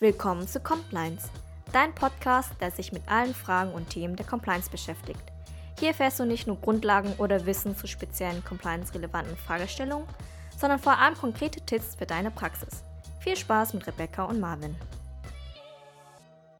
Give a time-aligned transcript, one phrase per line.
[0.00, 1.28] Willkommen zu Compliance,
[1.72, 5.20] dein Podcast, der sich mit allen Fragen und Themen der Compliance beschäftigt.
[5.76, 10.06] Hier erfährst du nicht nur Grundlagen oder Wissen zu speziellen compliance-relevanten Fragestellungen,
[10.56, 12.84] sondern vor allem konkrete Tipps für deine Praxis.
[13.18, 14.76] Viel Spaß mit Rebecca und Marvin.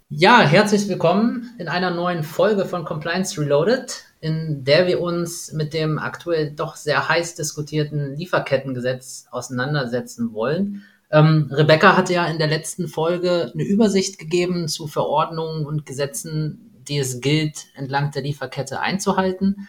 [0.09, 5.75] Ja, herzlich willkommen in einer neuen Folge von Compliance Reloaded, in der wir uns mit
[5.75, 10.83] dem aktuell doch sehr heiß diskutierten Lieferkettengesetz auseinandersetzen wollen.
[11.11, 16.83] Ähm, Rebecca hatte ja in der letzten Folge eine Übersicht gegeben zu Verordnungen und Gesetzen,
[16.89, 19.69] die es gilt, entlang der Lieferkette einzuhalten.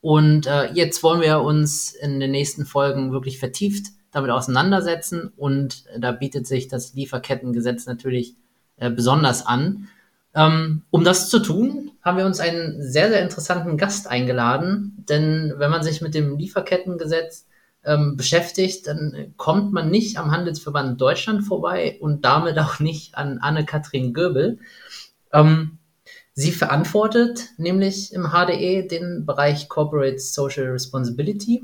[0.00, 5.32] Und äh, jetzt wollen wir uns in den nächsten Folgen wirklich vertieft damit auseinandersetzen.
[5.36, 8.34] Und da bietet sich das Lieferkettengesetz natürlich
[8.76, 9.88] äh, besonders an.
[10.34, 15.04] Ähm, um das zu tun, haben wir uns einen sehr, sehr interessanten Gast eingeladen.
[15.08, 17.46] Denn wenn man sich mit dem Lieferkettengesetz
[17.84, 23.38] ähm, beschäftigt, dann kommt man nicht am Handelsverband Deutschland vorbei und damit auch nicht an
[23.38, 24.58] Anne-Kathrin Göbel.
[25.32, 25.78] Ähm,
[26.34, 31.62] sie verantwortet nämlich im HDE den Bereich Corporate Social Responsibility,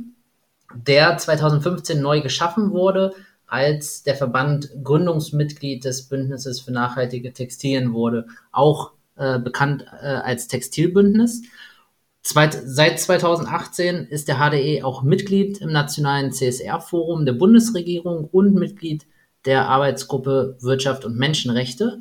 [0.75, 3.13] der 2015 neu geschaffen wurde,
[3.47, 10.49] als der Verband Gründungsmitglied des Bündnisses für nachhaltige Textilien wurde, auch äh, bekannt äh, als
[10.49, 11.43] Textilbündnis.
[12.29, 19.07] Seit 2018 ist der HDE auch Mitglied im Nationalen CSR-Forum der Bundesregierung und Mitglied
[19.45, 22.01] der Arbeitsgruppe Wirtschaft und Menschenrechte.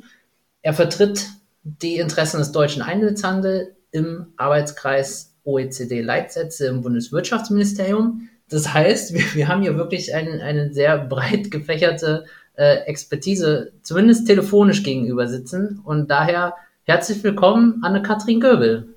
[0.62, 1.28] Er vertritt
[1.62, 8.28] die Interessen des deutschen Einzelhandels im Arbeitskreis OECD-Leitsätze im Bundeswirtschaftsministerium.
[8.48, 12.24] Das heißt, wir, wir haben hier wirklich ein, eine sehr breit gefächerte
[12.56, 15.80] äh, Expertise, zumindest telefonisch gegenüber sitzen.
[15.84, 18.95] Und daher herzlich willkommen, Anne-Kathrin Göbel.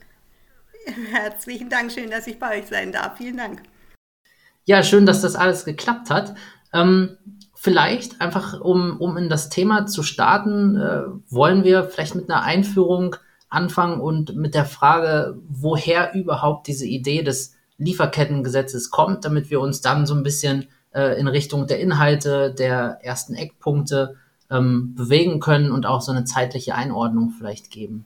[1.12, 3.18] Herzlichen Dank, schön, dass ich bei euch sein darf.
[3.18, 3.64] Vielen Dank.
[4.66, 6.36] Ja, schön, dass das alles geklappt hat.
[6.74, 7.18] Ähm,
[7.56, 12.44] vielleicht einfach, um, um in das Thema zu starten, äh, wollen wir vielleicht mit einer
[12.44, 13.16] Einführung
[13.50, 19.82] anfangen und mit der Frage, woher überhaupt diese Idee des Lieferkettengesetzes kommt, damit wir uns
[19.82, 24.18] dann so ein bisschen äh, in Richtung der Inhalte, der ersten Eckpunkte
[24.52, 28.06] ähm, bewegen können und auch so eine zeitliche Einordnung vielleicht geben.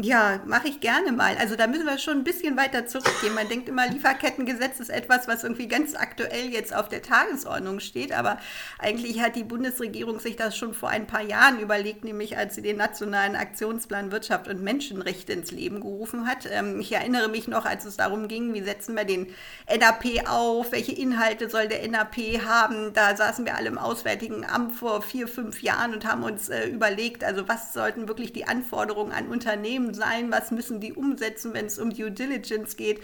[0.00, 1.36] Ja, mache ich gerne mal.
[1.36, 3.32] Also da müssen wir schon ein bisschen weiter zurückgehen.
[3.32, 8.10] Man denkt immer, Lieferkettengesetz ist etwas, was irgendwie ganz aktuell jetzt auf der Tagesordnung steht.
[8.10, 8.38] Aber
[8.80, 12.62] eigentlich hat die Bundesregierung sich das schon vor ein paar Jahren überlegt, nämlich als sie
[12.62, 16.48] den Nationalen Aktionsplan Wirtschaft und Menschenrechte ins Leben gerufen hat.
[16.50, 19.28] Ähm, ich erinnere mich noch, als es darum ging, wie setzen wir den
[19.68, 22.92] NAP auf, welche Inhalte soll der NAP haben.
[22.94, 26.66] Da saßen wir alle im Auswärtigen Amt vor vier, fünf Jahren und haben uns äh,
[26.66, 31.54] überlegt, also was sollten wirklich die Anforderungen an Unternehmen Unternehmen sein, was müssen die umsetzen,
[31.54, 33.00] wenn es um Due Diligence geht.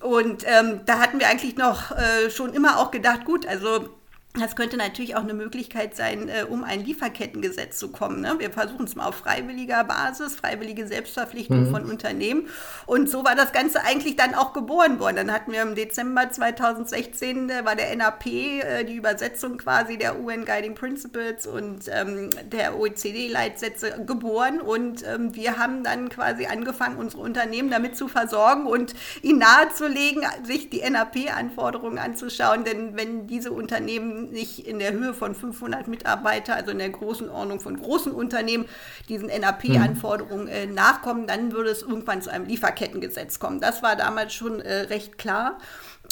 [0.00, 3.88] Und ähm, da hatten wir eigentlich noch äh, schon immer auch gedacht, gut, also
[4.34, 8.20] das könnte natürlich auch eine Möglichkeit sein, äh, um ein Lieferkettengesetz zu kommen.
[8.20, 8.36] Ne?
[8.38, 11.70] Wir versuchen es mal auf freiwilliger Basis, freiwillige Selbstverpflichtung mhm.
[11.72, 12.46] von Unternehmen.
[12.86, 15.16] Und so war das Ganze eigentlich dann auch geboren worden.
[15.16, 20.20] Dann hatten wir im Dezember 2016, äh, war der NAP, äh, die Übersetzung quasi der
[20.20, 24.60] UN Guiding Principles und ähm, der OECD-Leitsätze geboren.
[24.60, 30.22] Und ähm, wir haben dann quasi angefangen, unsere Unternehmen damit zu versorgen und ihnen nahezulegen,
[30.44, 32.62] sich die NAP-Anforderungen anzuschauen.
[32.62, 37.28] Denn wenn diese Unternehmen nicht in der Höhe von 500 Mitarbeiter, also in der großen
[37.28, 38.66] Ordnung von großen Unternehmen,
[39.08, 43.60] diesen NAP-Anforderungen äh, nachkommen, dann würde es irgendwann zu einem Lieferkettengesetz kommen.
[43.60, 45.58] Das war damals schon äh, recht klar.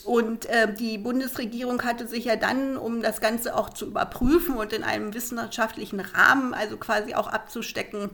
[0.05, 4.73] Und äh, die Bundesregierung hatte sich ja dann, um das Ganze auch zu überprüfen und
[4.73, 8.11] in einem wissenschaftlichen Rahmen, also quasi auch abzustecken,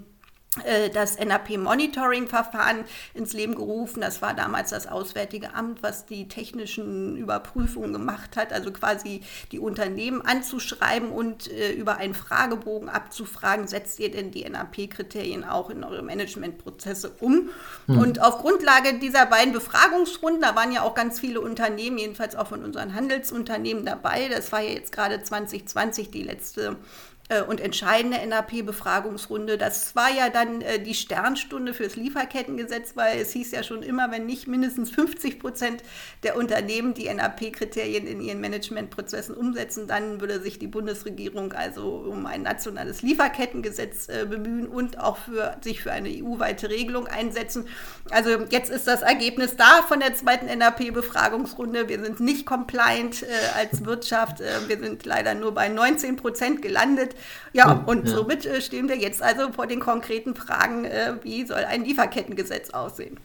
[0.92, 4.00] das NAP-Monitoring-Verfahren ins Leben gerufen.
[4.00, 9.22] Das war damals das Auswärtige Amt, was die technischen Überprüfungen gemacht hat, also quasi
[9.52, 15.70] die Unternehmen anzuschreiben und äh, über einen Fragebogen abzufragen, setzt ihr denn die NAP-Kriterien auch
[15.70, 17.50] in eure Managementprozesse um?
[17.86, 17.98] Mhm.
[17.98, 22.48] Und auf Grundlage dieser beiden Befragungsrunden, da waren ja auch ganz viele Unternehmen, jedenfalls auch
[22.48, 26.76] von unseren Handelsunternehmen dabei, das war ja jetzt gerade 2020 die letzte
[27.13, 27.13] äh,
[27.48, 29.56] und entscheidende NAP-Befragungsrunde.
[29.56, 34.10] Das war ja dann äh, die Sternstunde fürs Lieferkettengesetz, weil es hieß ja schon immer,
[34.10, 35.82] wenn nicht mindestens 50 Prozent
[36.22, 42.26] der Unternehmen die NAP-Kriterien in ihren Managementprozessen umsetzen, dann würde sich die Bundesregierung also um
[42.26, 47.68] ein nationales Lieferkettengesetz äh, bemühen und auch für, sich für eine EU-weite Regelung einsetzen.
[48.10, 51.88] Also jetzt ist das Ergebnis da von der zweiten NAP-Befragungsrunde.
[51.88, 54.42] Wir sind nicht compliant äh, als Wirtschaft.
[54.42, 57.13] Äh, wir sind leider nur bei 19 Prozent gelandet.
[57.52, 58.14] Ja, und ja.
[58.14, 62.70] somit äh, stehen wir jetzt also vor den konkreten Fragen, äh, wie soll ein Lieferkettengesetz
[62.70, 63.18] aussehen?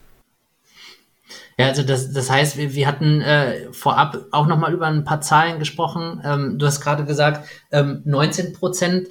[1.58, 5.20] Ja, also das, das heißt, wir, wir hatten äh, vorab auch nochmal über ein paar
[5.20, 6.20] Zahlen gesprochen.
[6.24, 9.08] Ähm, du hast gerade gesagt, ähm, 19 Prozent.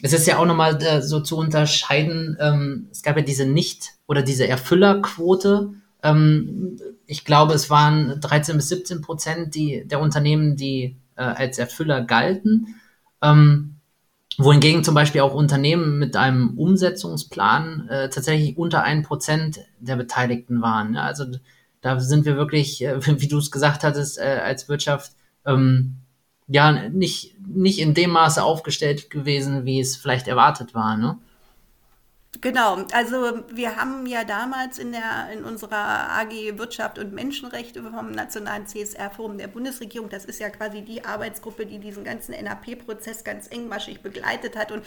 [0.00, 3.94] es ist ja auch nochmal äh, so zu unterscheiden, ähm, es gab ja diese Nicht-
[4.06, 5.70] oder diese Erfüllerquote.
[6.02, 11.58] Ähm, ich glaube, es waren 13 bis 17 Prozent die, der Unternehmen, die äh, als
[11.58, 12.80] Erfüller galten.
[13.22, 13.77] Ähm,
[14.38, 20.62] wohingegen zum Beispiel auch Unternehmen mit einem Umsetzungsplan äh, tatsächlich unter ein Prozent der Beteiligten
[20.62, 20.94] waren.
[20.94, 21.02] Ja?
[21.02, 21.24] Also
[21.80, 25.12] da sind wir wirklich, äh, wie du es gesagt hattest, äh, als Wirtschaft
[25.44, 25.96] ähm,
[26.46, 30.96] ja nicht, nicht in dem Maße aufgestellt gewesen, wie es vielleicht erwartet war.
[30.96, 31.18] Ne?
[32.42, 38.12] Genau, also wir haben ja damals in, der, in unserer AG Wirtschaft und Menschenrechte vom
[38.12, 43.48] Nationalen CSR-Forum der Bundesregierung, das ist ja quasi die Arbeitsgruppe, die diesen ganzen NAP-Prozess ganz
[43.48, 44.70] engmaschig begleitet hat.
[44.70, 44.84] Und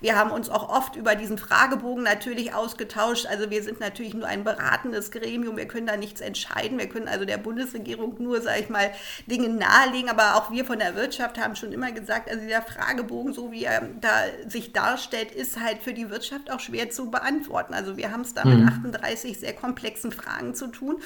[0.00, 3.26] wir haben uns auch oft über diesen Fragebogen natürlich ausgetauscht.
[3.26, 6.78] Also wir sind natürlich nur ein beratendes Gremium, wir können da nichts entscheiden.
[6.78, 8.92] Wir können also der Bundesregierung nur, sage ich mal,
[9.26, 10.08] Dinge nahelegen.
[10.08, 13.64] Aber auch wir von der Wirtschaft haben schon immer gesagt, also dieser Fragebogen, so wie
[13.64, 14.10] er da
[14.46, 17.74] sich darstellt, ist halt für die Wirtschaft auch schwer zu beantworten.
[17.74, 18.68] Also wir haben es da mit mhm.
[18.68, 20.96] 38 sehr komplexen Fragen zu tun.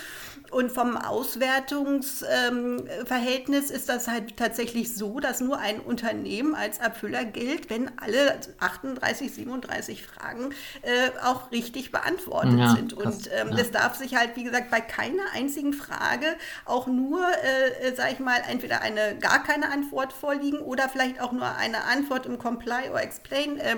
[0.51, 7.25] Und vom Auswertungsverhältnis ähm, ist das halt tatsächlich so, dass nur ein Unternehmen als Abfüller
[7.25, 10.51] gilt, wenn alle 38, 37 Fragen
[10.83, 12.95] äh, auch richtig beantwortet ja, sind.
[12.95, 13.57] Und ähm, ja.
[13.57, 16.27] das darf sich halt, wie gesagt, bei keiner einzigen Frage
[16.65, 21.33] auch nur, äh, sag ich mal, entweder eine gar keine Antwort vorliegen oder vielleicht auch
[21.33, 23.77] nur eine Antwort im Comply or Explain äh,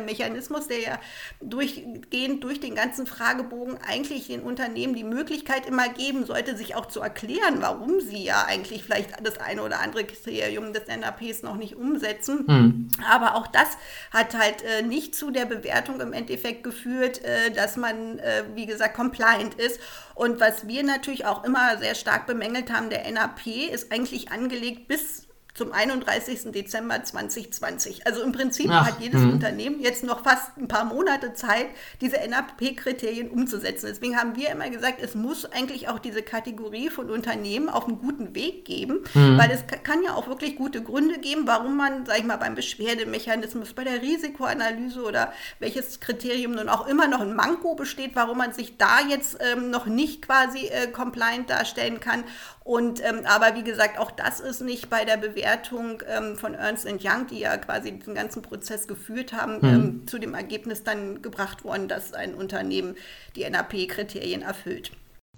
[0.71, 0.99] der ja
[1.41, 6.87] durchgehend durch den ganzen Fragebogen eigentlich den Unternehmen die Möglichkeit immer geben sollte, sich auch
[6.87, 11.57] zu erklären, warum sie ja eigentlich vielleicht das eine oder andere Kriterium des NAPs noch
[11.57, 12.45] nicht umsetzen.
[12.47, 12.89] Mhm.
[13.11, 13.69] Aber auch das
[14.13, 18.67] hat halt äh, nicht zu der Bewertung im Endeffekt geführt, äh, dass man, äh, wie
[18.67, 19.81] gesagt, compliant ist.
[20.15, 24.87] Und was wir natürlich auch immer sehr stark bemängelt haben, der NAP ist eigentlich angelegt
[24.87, 25.30] bis
[25.61, 26.53] zum 31.
[26.53, 28.07] Dezember 2020.
[28.07, 29.33] Also im Prinzip Ach, hat jedes mh.
[29.33, 31.67] Unternehmen jetzt noch fast ein paar Monate Zeit,
[32.01, 33.89] diese NAP-Kriterien umzusetzen.
[33.91, 37.99] Deswegen haben wir immer gesagt, es muss eigentlich auch diese Kategorie von Unternehmen auf einen
[37.99, 39.37] guten Weg geben, mhm.
[39.37, 42.55] weil es kann ja auch wirklich gute Gründe geben, warum man, sag ich mal, beim
[42.55, 48.39] Beschwerdemechanismus, bei der Risikoanalyse oder welches Kriterium nun auch immer noch ein Manko besteht, warum
[48.39, 52.25] man sich da jetzt ähm, noch nicht quasi äh, compliant darstellen kann.
[52.71, 56.87] Und ähm, aber wie gesagt, auch das ist nicht bei der Bewertung ähm, von Ernst
[56.87, 59.65] Young, die ja quasi den ganzen Prozess geführt haben, mhm.
[59.65, 62.95] ähm, zu dem Ergebnis dann gebracht worden, dass ein Unternehmen
[63.35, 64.93] die NAP-Kriterien erfüllt.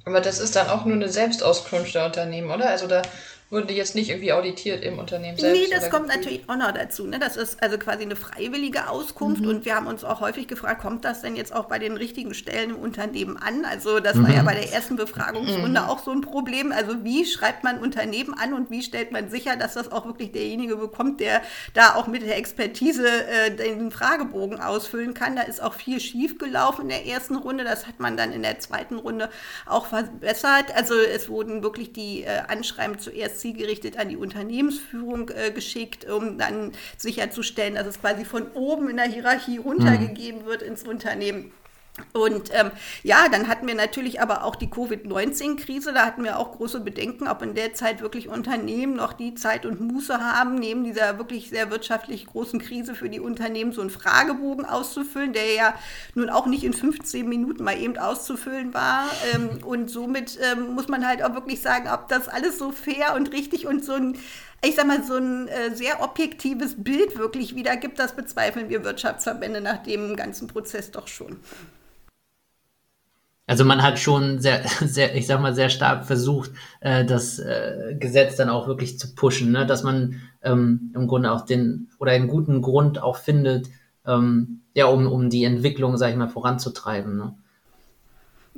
[0.04, 2.68] Aber das ist dann auch nur eine Selbstauskunft der Unternehmen, oder?
[2.68, 3.00] Also da
[3.52, 5.60] wurden die jetzt nicht irgendwie auditiert im Unternehmen selbst?
[5.60, 6.24] Nee, das kommt gefühlt?
[6.24, 7.06] natürlich auch noch dazu.
[7.06, 7.18] Ne?
[7.18, 9.48] Das ist also quasi eine freiwillige Auskunft mhm.
[9.48, 12.32] und wir haben uns auch häufig gefragt, kommt das denn jetzt auch bei den richtigen
[12.32, 13.66] Stellen im Unternehmen an?
[13.66, 14.24] Also das mhm.
[14.24, 14.46] war ja mhm.
[14.46, 15.86] bei der ersten Befragungsrunde mhm.
[15.86, 16.72] auch so ein Problem.
[16.72, 20.32] Also wie schreibt man Unternehmen an und wie stellt man sicher, dass das auch wirklich
[20.32, 21.42] derjenige bekommt, der
[21.74, 25.36] da auch mit der Expertise äh, den Fragebogen ausfüllen kann?
[25.36, 27.64] Da ist auch viel schief gelaufen in der ersten Runde.
[27.64, 29.28] Das hat man dann in der zweiten Runde
[29.66, 30.74] auch verbessert.
[30.74, 36.38] Also es wurden wirklich die äh, Anschreiben zuerst zielgerichtet an die Unternehmensführung äh, geschickt, um
[36.38, 40.46] dann sicherzustellen, dass es quasi von oben in der Hierarchie runtergegeben mhm.
[40.46, 41.52] wird ins Unternehmen.
[42.14, 42.70] Und ähm,
[43.02, 45.92] ja, dann hatten wir natürlich aber auch die Covid-19-Krise.
[45.92, 49.66] Da hatten wir auch große Bedenken, ob in der Zeit wirklich Unternehmen noch die Zeit
[49.66, 53.90] und Muße haben, neben dieser wirklich sehr wirtschaftlich großen Krise für die Unternehmen so einen
[53.90, 55.74] Fragebogen auszufüllen, der ja
[56.14, 59.10] nun auch nicht in 15 Minuten mal eben auszufüllen war.
[59.34, 63.14] Ähm, und somit ähm, muss man halt auch wirklich sagen, ob das alles so fair
[63.14, 64.18] und richtig und so ein
[64.64, 69.60] ich sag mal, so ein äh, sehr objektives Bild wirklich wiedergibt, das bezweifeln wir Wirtschaftsverbände
[69.60, 71.40] nach dem ganzen Prozess doch schon.
[73.46, 77.96] Also man hat schon sehr, sehr, ich sag mal, sehr stark versucht, äh, das äh,
[77.98, 79.66] Gesetz dann auch wirklich zu pushen, ne?
[79.66, 83.68] dass man ähm, im Grunde auch den oder einen guten Grund auch findet,
[84.06, 87.16] ähm, ja, um, um die Entwicklung, sag ich mal, voranzutreiben.
[87.16, 87.34] Ne?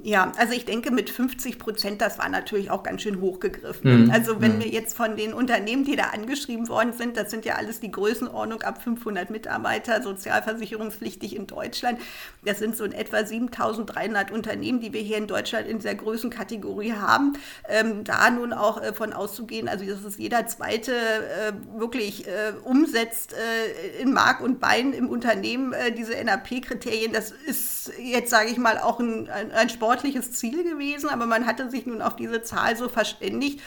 [0.03, 4.07] Ja, also ich denke mit 50 Prozent, das war natürlich auch ganz schön hochgegriffen.
[4.07, 4.11] Mhm.
[4.11, 4.65] Also wenn mhm.
[4.65, 7.93] wir jetzt von den Unternehmen, die da angeschrieben worden sind, das sind ja alles die
[7.93, 12.01] Größenordnung ab 500 Mitarbeiter, sozialversicherungspflichtig in Deutschland.
[12.45, 16.95] Das sind so in etwa 7300 Unternehmen, die wir hier in Deutschland in dieser Größenkategorie
[16.95, 17.35] haben.
[17.69, 22.53] Ähm, da nun auch äh, von auszugehen, also dass es jeder zweite äh, wirklich äh,
[22.65, 28.51] umsetzt äh, in Mark und Bein im Unternehmen äh, diese NAP-Kriterien, das ist jetzt, sage
[28.51, 32.01] ich mal, auch ein, ein, ein Sport sportliches Ziel gewesen, aber man hatte sich nun
[32.01, 33.61] auf diese Zahl so verständigt.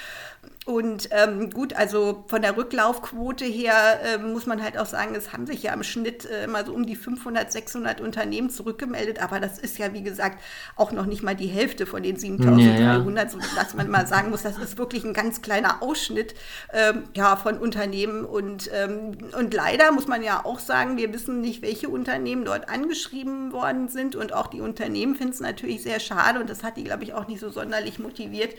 [0.67, 5.31] Und ähm, gut, also von der Rücklaufquote her äh, muss man halt auch sagen, es
[5.31, 9.23] haben sich ja im Schnitt äh, immer so um die 500, 600 Unternehmen zurückgemeldet.
[9.23, 10.43] Aber das ist ja, wie gesagt,
[10.75, 13.29] auch noch nicht mal die Hälfte von den 7300, ja, ja.
[13.29, 16.35] sodass man mal sagen muss, das ist wirklich ein ganz kleiner Ausschnitt
[16.73, 18.25] ähm, ja, von Unternehmen.
[18.25, 22.67] Und, ähm, und leider muss man ja auch sagen, wir wissen nicht, welche Unternehmen dort
[22.67, 24.17] angeschrieben worden sind.
[24.17, 26.41] Und auch die Unternehmen finden es natürlich sehr schade.
[26.41, 28.53] Und das hat die, glaube ich, auch nicht so sonderlich motiviert,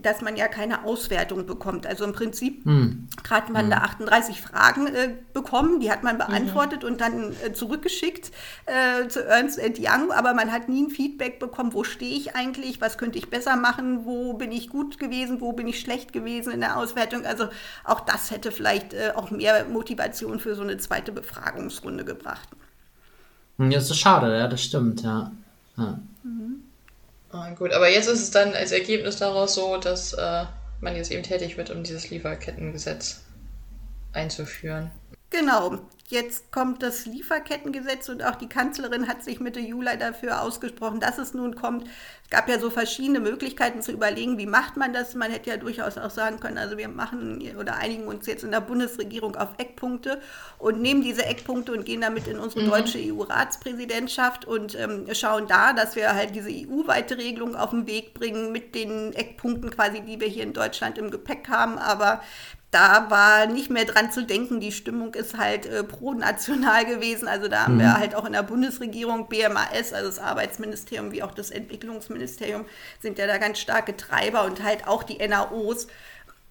[0.00, 1.86] dass man ja keine Auswertung Bewertung bekommt.
[1.86, 3.08] Also im Prinzip hm.
[3.28, 3.70] hat man hm.
[3.70, 6.88] da 38 Fragen äh, bekommen, die hat man beantwortet mhm.
[6.88, 8.30] und dann äh, zurückgeschickt
[8.66, 12.80] äh, zu Ernst Young, aber man hat nie ein Feedback bekommen, wo stehe ich eigentlich,
[12.80, 16.52] was könnte ich besser machen, wo bin ich gut gewesen, wo bin ich schlecht gewesen
[16.52, 17.24] in der Auswertung.
[17.24, 17.48] Also
[17.84, 22.48] auch das hätte vielleicht äh, auch mehr Motivation für so eine zweite Befragungsrunde gebracht.
[23.58, 25.30] Hm, ja, das ist schade, ja, das stimmt, ja.
[25.76, 25.98] ja.
[26.22, 26.62] Mhm.
[27.32, 30.44] Oh, gut, aber jetzt ist es dann als Ergebnis daraus so, dass äh,
[30.84, 33.24] man jetzt eben tätig wird, um dieses Lieferkettengesetz
[34.12, 34.92] einzuführen.
[35.30, 41.00] Genau, jetzt kommt das Lieferkettengesetz und auch die Kanzlerin hat sich Mitte Juli dafür ausgesprochen,
[41.00, 41.86] dass es nun kommt.
[42.24, 45.14] Es gab ja so verschiedene Möglichkeiten zu überlegen, wie macht man das.
[45.14, 48.50] Man hätte ja durchaus auch sagen können, also wir machen oder einigen uns jetzt in
[48.50, 50.20] der Bundesregierung auf Eckpunkte
[50.58, 52.70] und nehmen diese Eckpunkte und gehen damit in unsere mhm.
[52.70, 58.12] deutsche EU-Ratspräsidentschaft und ähm, schauen da, dass wir halt diese EU-weite Regelung auf den Weg
[58.12, 61.78] bringen mit den Eckpunkten quasi, die wir hier in Deutschland im Gepäck haben.
[61.78, 62.20] Aber
[62.74, 64.58] da war nicht mehr dran zu denken.
[64.58, 67.28] Die Stimmung ist halt äh, pro-national gewesen.
[67.28, 67.80] Also da haben mhm.
[67.80, 72.64] wir halt auch in der Bundesregierung BMAS, also das Arbeitsministerium wie auch das Entwicklungsministerium,
[73.00, 75.86] sind ja da ganz starke Treiber und halt auch die NAOs.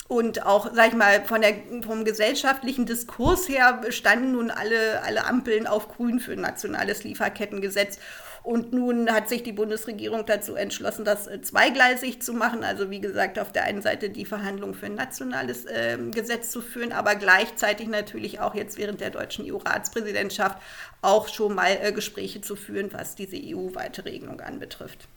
[0.08, 5.26] Und auch, sag ich mal, von der, vom gesellschaftlichen Diskurs her standen nun alle, alle
[5.26, 8.00] Ampeln auf Grün für ein nationales Lieferkettengesetz.
[8.44, 12.66] Und nun hat sich die Bundesregierung dazu entschlossen, das äh, zweigleisig zu machen.
[12.66, 16.60] Also wie gesagt, auf der einen Seite die Verhandlungen für ein nationales äh, Gesetz zu
[16.60, 20.58] führen, aber gleichzeitig natürlich auch jetzt während der deutschen EU-Ratspräsidentschaft
[21.02, 25.08] auch schon mal äh, Gespräche zu führen, was diese EU-weite Regelung anbetrifft.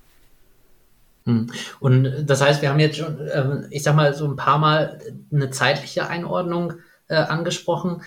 [1.25, 1.50] Hm.
[1.80, 5.00] Und das heißt, wir haben jetzt schon, ähm, ich sag mal, so ein paar Mal
[5.33, 6.75] eine zeitliche Einordnung
[7.09, 8.02] äh, angesprochen.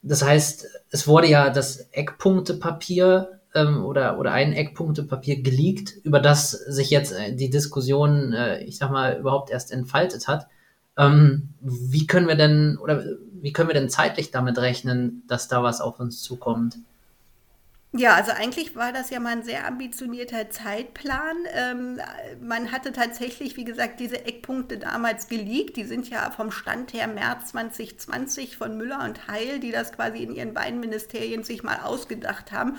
[0.00, 6.50] Das heißt, es wurde ja das Eckpunktepapier ähm, oder, oder ein Eckpunktepapier geleakt, über das
[6.50, 10.48] sich jetzt äh, die Diskussion, äh, ich sag mal, überhaupt erst entfaltet hat.
[10.96, 13.04] Ähm, wie können wir denn oder
[13.40, 16.78] wie können wir denn zeitlich damit rechnen, dass da was auf uns zukommt?
[17.94, 21.36] Ja, also eigentlich war das ja mal ein sehr ambitionierter Zeitplan.
[21.52, 22.00] Ähm,
[22.40, 25.76] man hatte tatsächlich, wie gesagt, diese Eckpunkte damals geleakt.
[25.76, 30.22] Die sind ja vom Stand her März 2020 von Müller und Heil, die das quasi
[30.22, 32.78] in ihren beiden Ministerien sich mal ausgedacht haben.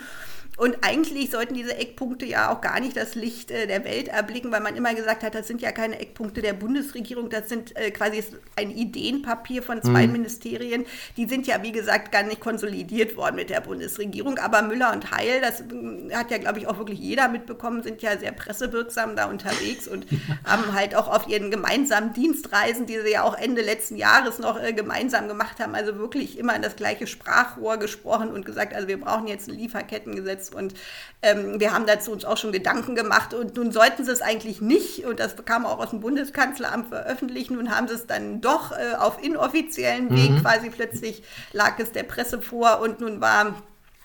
[0.56, 4.52] Und eigentlich sollten diese Eckpunkte ja auch gar nicht das Licht äh, der Welt erblicken,
[4.52, 7.90] weil man immer gesagt hat, das sind ja keine Eckpunkte der Bundesregierung, das sind äh,
[7.90, 8.24] quasi
[8.56, 10.14] ein Ideenpapier von zwei mhm.
[10.14, 10.86] Ministerien.
[11.18, 14.38] Die sind ja, wie gesagt, gar nicht konsolidiert worden mit der Bundesregierung.
[14.38, 18.02] Aber Müller und Heil, das äh, hat ja, glaube ich, auch wirklich jeder mitbekommen, sind
[18.02, 20.06] ja sehr pressewirksam da unterwegs und
[20.46, 24.62] haben halt auch auf ihren gemeinsamen Dienstreisen, die sie ja auch Ende letzten Jahres noch
[24.62, 28.88] äh, gemeinsam gemacht haben, also wirklich immer in das gleiche Sprachrohr gesprochen und gesagt, also
[28.88, 30.74] wir brauchen jetzt ein Lieferkettengesetz und
[31.22, 34.62] ähm, wir haben dazu uns auch schon Gedanken gemacht und nun sollten sie es eigentlich
[34.62, 37.52] nicht und das kam auch aus dem Bundeskanzleramt veröffentlicht.
[37.52, 40.42] Nun haben sie es dann doch äh, auf inoffiziellen Weg mhm.
[40.42, 43.56] quasi plötzlich lag es der Presse vor und nun war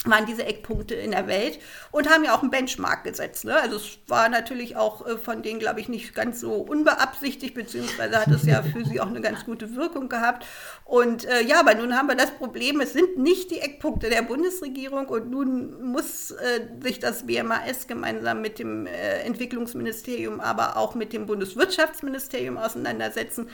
[0.04, 1.58] waren diese Eckpunkte in der Welt
[1.90, 3.44] und haben ja auch einen Benchmark gesetzt.
[3.44, 3.60] Ne?
[3.60, 8.16] Also es war natürlich auch äh, von denen, glaube ich, nicht ganz so unbeabsichtigt, beziehungsweise
[8.16, 10.46] hat es ja für sie auch eine ganz gute Wirkung gehabt.
[10.84, 14.22] Und äh, ja, aber nun haben wir das Problem, es sind nicht die Eckpunkte der
[14.22, 20.94] Bundesregierung und nun muss äh, sich das BMAS gemeinsam mit dem äh, Entwicklungsministerium, aber auch
[20.94, 23.48] mit dem Bundeswirtschaftsministerium auseinandersetzen.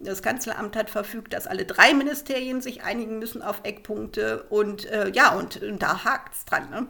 [0.00, 4.44] Das Kanzleramt hat verfügt, dass alle drei Ministerien sich einigen müssen auf Eckpunkte.
[4.48, 6.70] Und äh, ja, und, und da hakt es dran.
[6.70, 6.86] Ne?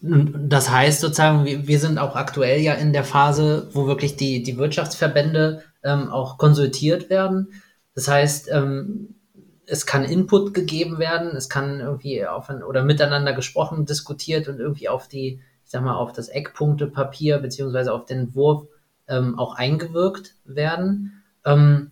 [0.00, 4.56] Das heißt sozusagen, wir sind auch aktuell ja in der Phase, wo wirklich die, die
[4.56, 7.52] Wirtschaftsverbände ähm, auch konsultiert werden.
[7.96, 9.16] Das heißt, ähm,
[9.66, 14.60] es kann Input gegeben werden, es kann irgendwie auf ein, oder miteinander gesprochen, diskutiert und
[14.60, 18.68] irgendwie auf die, ich sag mal, auf das Eckpunktepapier beziehungsweise auf den Entwurf
[19.08, 21.22] ähm, auch eingewirkt werden.
[21.44, 21.90] Ähm,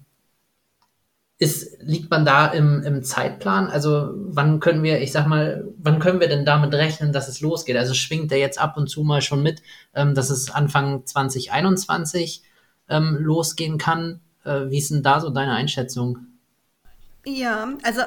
[1.38, 3.68] ist, liegt man da im, im Zeitplan?
[3.68, 7.40] Also wann können wir, ich sag mal, wann können wir denn damit rechnen, dass es
[7.40, 7.76] losgeht?
[7.76, 9.62] Also schwingt der jetzt ab und zu mal schon mit,
[9.94, 12.42] ähm, dass es Anfang 2021
[12.88, 14.20] ähm, losgehen kann?
[14.44, 16.18] Äh, wie ist denn da so deine Einschätzung?
[17.26, 18.02] Ja, also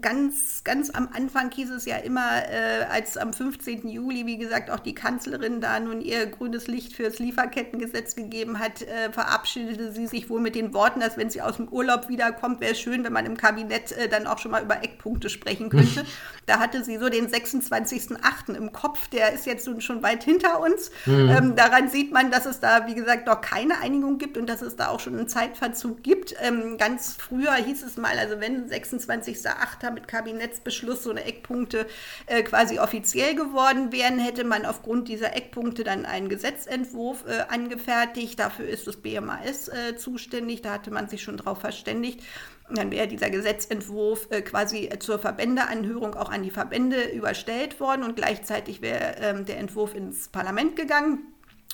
[0.00, 3.88] ganz, ganz am Anfang hieß es ja immer, äh, als am 15.
[3.88, 8.82] Juli, wie gesagt, auch die Kanzlerin da nun ihr grünes Licht fürs Lieferkettengesetz gegeben hat,
[8.82, 12.60] äh, verabschiedete sie sich wohl mit den Worten, dass wenn sie aus dem Urlaub wiederkommt,
[12.60, 16.04] wäre schön, wenn man im Kabinett äh, dann auch schon mal über Eckpunkte sprechen könnte.
[16.50, 18.56] da hatte sie so den 26.08.
[18.56, 20.90] im Kopf, der ist jetzt nun schon weit hinter uns.
[21.06, 21.30] Mhm.
[21.30, 24.60] Ähm, daran sieht man, dass es da, wie gesagt, noch keine Einigung gibt und dass
[24.60, 26.34] es da auch schon einen Zeitverzug gibt.
[26.40, 29.92] Ähm, ganz früher hieß es mal, also wenn 26.08.
[29.92, 31.86] mit Kabinettsbeschluss so eine Eckpunkte
[32.26, 38.40] äh, quasi offiziell geworden wären, hätte man aufgrund dieser Eckpunkte dann einen Gesetzentwurf äh, angefertigt.
[38.40, 40.62] Dafür ist das BMAS äh, zuständig.
[40.62, 42.24] Da hatte man sich schon drauf verständigt.
[42.74, 48.16] Dann wäre dieser Gesetzentwurf äh, quasi zur Verbändeanhörung auch an die Verbände überstellt worden und
[48.16, 51.29] gleichzeitig wäre ähm, der Entwurf ins Parlament gegangen.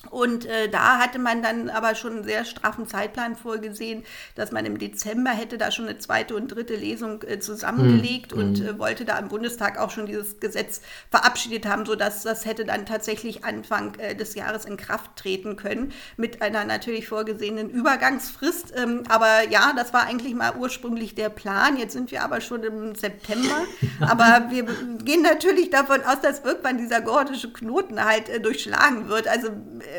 [0.08, 4.64] Und äh, da hatte man dann aber schon einen sehr straffen Zeitplan vorgesehen, dass man
[4.66, 8.40] im Dezember hätte da schon eine zweite und dritte Lesung äh, zusammengelegt mhm.
[8.40, 8.66] und hm.
[8.66, 12.86] äh, wollte da im Bundestag auch schon dieses Gesetz verabschiedet haben, sodass das hätte dann
[12.86, 18.72] tatsächlich Anfang äh, des Jahres in Kraft treten können, mit einer natürlich vorgesehenen Übergangsfrist.
[18.76, 21.76] Ähm, aber ja, das war eigentlich mal ursprünglich der Plan.
[21.76, 23.64] Jetzt sind wir aber schon im September.
[24.00, 24.64] aber wir
[25.04, 29.28] gehen natürlich davon aus, dass irgendwann dieser gordische Knoten halt äh, durchschlagen wird.
[29.28, 29.95] Also äh,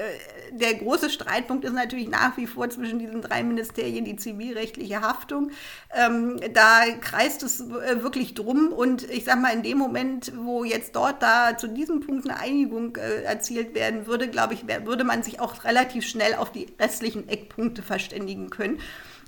[0.51, 5.51] der große Streitpunkt ist natürlich nach wie vor zwischen diesen drei Ministerien die zivilrechtliche Haftung.
[5.95, 10.63] Ähm, da kreist es äh, wirklich drum und ich sage mal, in dem Moment, wo
[10.63, 15.03] jetzt dort da zu diesem Punkt eine Einigung äh, erzielt werden würde, glaube ich, würde
[15.03, 18.79] man sich auch relativ schnell auf die restlichen Eckpunkte verständigen können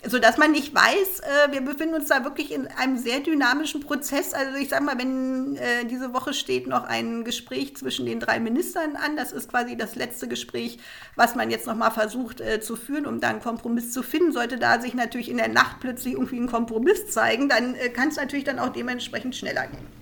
[0.05, 4.33] sodass man nicht weiß, äh, wir befinden uns da wirklich in einem sehr dynamischen Prozess.
[4.33, 8.39] Also ich sage mal, wenn äh, diese Woche steht noch ein Gespräch zwischen den drei
[8.39, 10.79] Ministern an, das ist quasi das letzte Gespräch,
[11.15, 14.31] was man jetzt noch mal versucht äh, zu führen, um da einen Kompromiss zu finden.
[14.31, 18.09] Sollte da sich natürlich in der Nacht plötzlich irgendwie ein Kompromiss zeigen, dann äh, kann
[18.09, 19.99] es natürlich dann auch dementsprechend schneller gehen.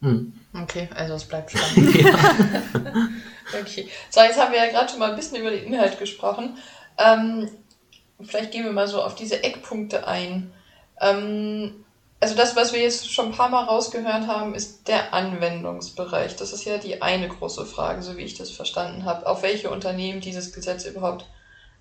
[0.00, 0.32] Hm.
[0.62, 1.94] Okay, also es bleibt spannend.
[3.60, 3.88] okay.
[4.10, 6.56] So, jetzt haben wir ja gerade schon mal ein bisschen über den Inhalt gesprochen.
[6.96, 7.48] Ähm,
[8.20, 10.52] vielleicht gehen wir mal so auf diese Eckpunkte ein.
[11.00, 11.84] Ähm,
[12.20, 16.34] also das, was wir jetzt schon ein paar Mal rausgehört haben, ist der Anwendungsbereich.
[16.36, 19.26] Das ist ja die eine große Frage, so wie ich das verstanden habe.
[19.26, 21.26] Auf welche Unternehmen dieses Gesetz überhaupt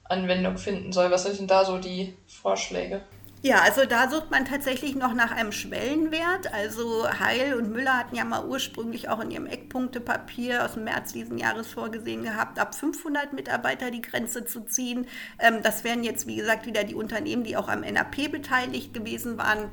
[0.04, 1.10] Anwendung finden soll.
[1.10, 3.02] Was sind denn da so die Vorschläge?
[3.44, 6.52] Ja, also da sucht man tatsächlich noch nach einem Schwellenwert.
[6.54, 11.14] Also Heil und Müller hatten ja mal ursprünglich auch in ihrem Eckpunktepapier aus dem März
[11.14, 15.06] diesen Jahres vorgesehen gehabt, ab 500 Mitarbeiter die Grenze zu ziehen.
[15.40, 19.38] Ähm, das wären jetzt, wie gesagt, wieder die Unternehmen, die auch am NAP beteiligt gewesen
[19.38, 19.70] waren.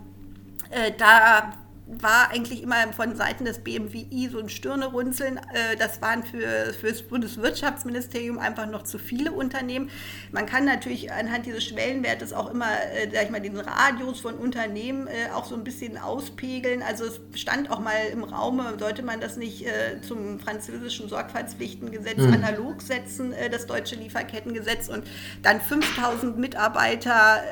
[0.70, 1.54] Äh, da
[1.86, 5.36] war eigentlich immer von Seiten des BMWI so ein Stirnerunzeln.
[5.36, 9.90] Äh, das waren für, für das Bundeswirtschaftsministerium einfach noch zu viele Unternehmen.
[10.32, 14.34] Man kann natürlich anhand dieses Schwellenwertes auch immer, äh, sag ich mal, den Radius von
[14.34, 16.82] Unternehmen äh, auch so ein bisschen auspegeln.
[16.82, 19.66] Also es stand auch mal im Raum, sollte man das nicht
[20.06, 22.32] zum französischen Sorgfaltspflichtengesetz mhm.
[22.34, 25.04] analog setzen, das deutsche Lieferkettengesetz und
[25.42, 27.42] dann 5000 Mitarbeiter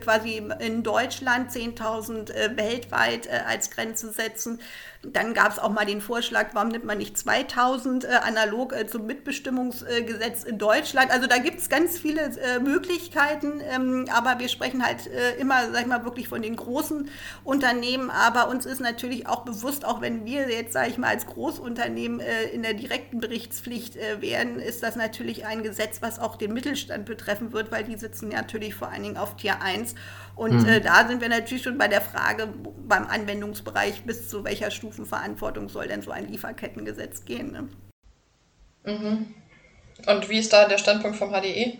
[0.00, 4.60] quasi in Deutschland, 10.000 weltweit als Grenze setzen.
[5.02, 8.86] Dann gab es auch mal den Vorschlag, warum nimmt man nicht 2000 äh, analog äh,
[8.86, 11.10] zum Mitbestimmungsgesetz in Deutschland.
[11.10, 15.70] Also da gibt es ganz viele äh, Möglichkeiten, ähm, aber wir sprechen halt äh, immer,
[15.72, 17.08] sag ich mal, wirklich von den großen
[17.44, 18.10] Unternehmen.
[18.10, 22.20] Aber uns ist natürlich auch bewusst, auch wenn wir jetzt, sage ich mal, als Großunternehmen
[22.20, 26.52] äh, in der direkten Berichtspflicht äh, wären, ist das natürlich ein Gesetz, was auch den
[26.52, 29.94] Mittelstand betreffen wird, weil die sitzen natürlich vor allen Dingen auf Tier 1.
[30.34, 30.82] Und mhm.
[30.82, 32.48] da sind wir natürlich schon bei der Frage
[32.86, 37.52] beim Anwendungsbereich, bis zu welcher Stufe Stufenverantwortung soll denn so ein Lieferkettengesetz gehen?
[37.52, 37.68] Ne?
[38.84, 39.34] Mhm.
[40.06, 41.78] Und wie ist da der Standpunkt vom HDE?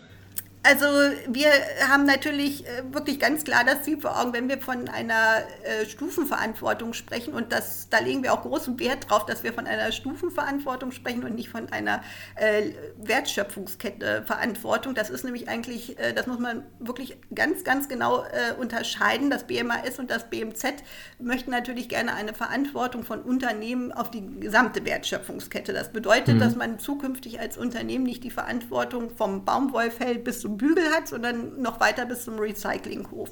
[0.68, 0.86] Also
[1.28, 1.48] wir
[1.88, 5.86] haben natürlich äh, wirklich ganz klar das Ziel vor Augen, wenn wir von einer äh,
[5.86, 9.92] Stufenverantwortung sprechen und das, da legen wir auch großen Wert drauf, dass wir von einer
[9.92, 12.02] Stufenverantwortung sprechen und nicht von einer
[12.34, 14.96] äh, Wertschöpfungskette-Verantwortung.
[14.96, 18.24] Das ist nämlich eigentlich, das muss man wirklich ganz, ganz genau
[18.58, 19.30] unterscheiden.
[19.30, 20.82] Das BMAS und das BMZ
[21.18, 25.72] möchten natürlich gerne eine Verantwortung von Unternehmen auf die gesamte Wertschöpfungskette.
[25.72, 26.40] Das bedeutet, mhm.
[26.40, 31.60] dass man zukünftig als Unternehmen nicht die Verantwortung vom Baumwollfeld bis zum Bügel hat, sondern
[31.60, 33.30] noch weiter bis zum Recyclinghof.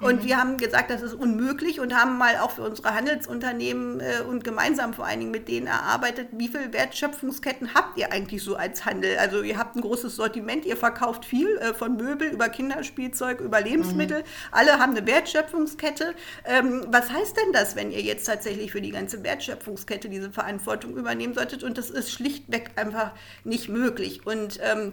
[0.00, 0.26] Und mhm.
[0.26, 4.44] wir haben gesagt, das ist unmöglich und haben mal auch für unsere Handelsunternehmen äh, und
[4.44, 8.84] gemeinsam vor allen Dingen mit denen erarbeitet, wie viele Wertschöpfungsketten habt ihr eigentlich so als
[8.84, 9.18] Handel?
[9.18, 13.60] Also ihr habt ein großes Sortiment, ihr verkauft viel, äh, von Möbel über Kinderspielzeug, über
[13.60, 14.20] Lebensmittel.
[14.20, 14.24] Mhm.
[14.52, 16.14] Alle haben eine Wertschöpfungskette.
[16.44, 20.96] Ähm, was heißt denn das, wenn ihr jetzt tatsächlich für die ganze Wertschöpfungskette diese Verantwortung
[20.96, 21.64] übernehmen solltet?
[21.64, 24.24] Und das ist schlichtweg einfach nicht möglich.
[24.24, 24.92] Und ähm,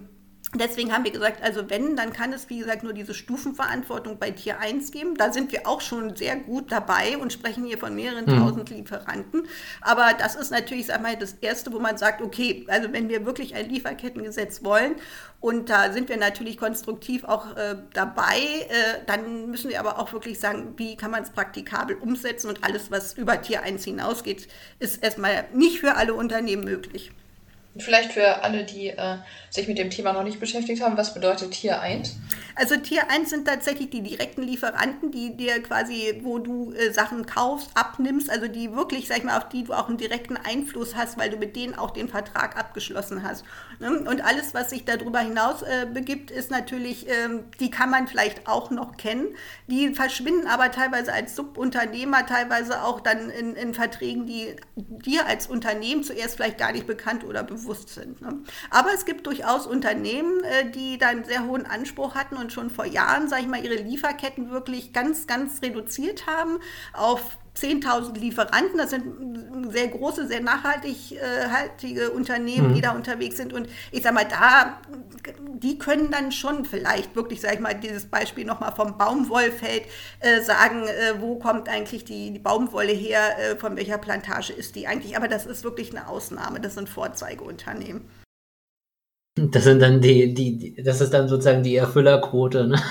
[0.54, 4.32] Deswegen haben wir gesagt, also wenn, dann kann es, wie gesagt, nur diese Stufenverantwortung bei
[4.32, 5.16] Tier 1 geben.
[5.16, 8.40] Da sind wir auch schon sehr gut dabei und sprechen hier von mehreren mhm.
[8.40, 9.48] tausend Lieferanten.
[9.82, 13.26] Aber das ist natürlich, sag mal, das Erste, wo man sagt, okay, also wenn wir
[13.26, 14.96] wirklich ein Lieferkettengesetz wollen
[15.42, 20.14] und da sind wir natürlich konstruktiv auch äh, dabei, äh, dann müssen wir aber auch
[20.14, 24.48] wirklich sagen, wie kann man es praktikabel umsetzen und alles, was über Tier 1 hinausgeht,
[24.80, 27.12] ist erstmal nicht für alle Unternehmen möglich.
[27.78, 29.18] Vielleicht für alle, die äh,
[29.50, 32.16] sich mit dem Thema noch nicht beschäftigt haben, was bedeutet Tier 1?
[32.56, 37.26] Also Tier 1 sind tatsächlich die direkten Lieferanten, die dir quasi, wo du äh, Sachen
[37.26, 40.96] kaufst, abnimmst, also die wirklich, sag ich mal, auf die du auch einen direkten Einfluss
[40.96, 43.44] hast, weil du mit denen auch den Vertrag abgeschlossen hast.
[43.80, 43.90] Ne?
[44.08, 48.48] Und alles, was sich darüber hinaus äh, begibt, ist natürlich, ähm, die kann man vielleicht
[48.48, 49.36] auch noch kennen.
[49.68, 55.48] Die verschwinden aber teilweise als Subunternehmer, teilweise auch dann in, in Verträgen, die dir als
[55.48, 58.22] Unternehmen zuerst vielleicht gar nicht bekannt oder bewusst sind.
[58.22, 58.40] Ne?
[58.70, 62.70] Aber es gibt durchaus Unternehmen, äh, die da einen sehr hohen Anspruch hatten und schon
[62.70, 66.60] vor Jahren, sage ich mal, ihre Lieferketten wirklich ganz, ganz reduziert haben
[66.94, 68.78] auf 10.000 Lieferanten.
[68.78, 72.76] Das sind sehr große, sehr nachhaltige äh, Unternehmen, mhm.
[72.76, 73.54] die da unterwegs sind.
[73.54, 74.80] Und ich sage mal, da,
[75.58, 79.84] die können dann schon vielleicht wirklich, sage ich mal, dieses Beispiel nochmal vom Baumwollfeld
[80.20, 84.76] äh, sagen, äh, wo kommt eigentlich die, die Baumwolle her, äh, von welcher Plantage ist
[84.76, 85.16] die eigentlich.
[85.16, 86.60] Aber das ist wirklich eine Ausnahme.
[86.60, 88.02] Das sind Vorzeigeunternehmen.
[89.36, 92.82] Das sind dann die, die, die, das ist dann sozusagen die Erfüllerquote, ne?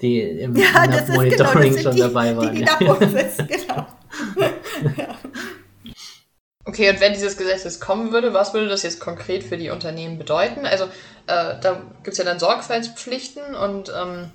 [0.00, 2.54] die im ja, das Monitoring genau, das schon die, dabei waren.
[2.54, 3.86] Die, die da umsetzt, genau.
[4.96, 5.18] ja.
[6.66, 9.68] Okay, und wenn dieses Gesetz jetzt kommen würde, was würde das jetzt konkret für die
[9.68, 10.64] Unternehmen bedeuten?
[10.64, 10.84] Also
[11.26, 14.30] äh, da gibt es ja dann Sorgfaltspflichten und ähm,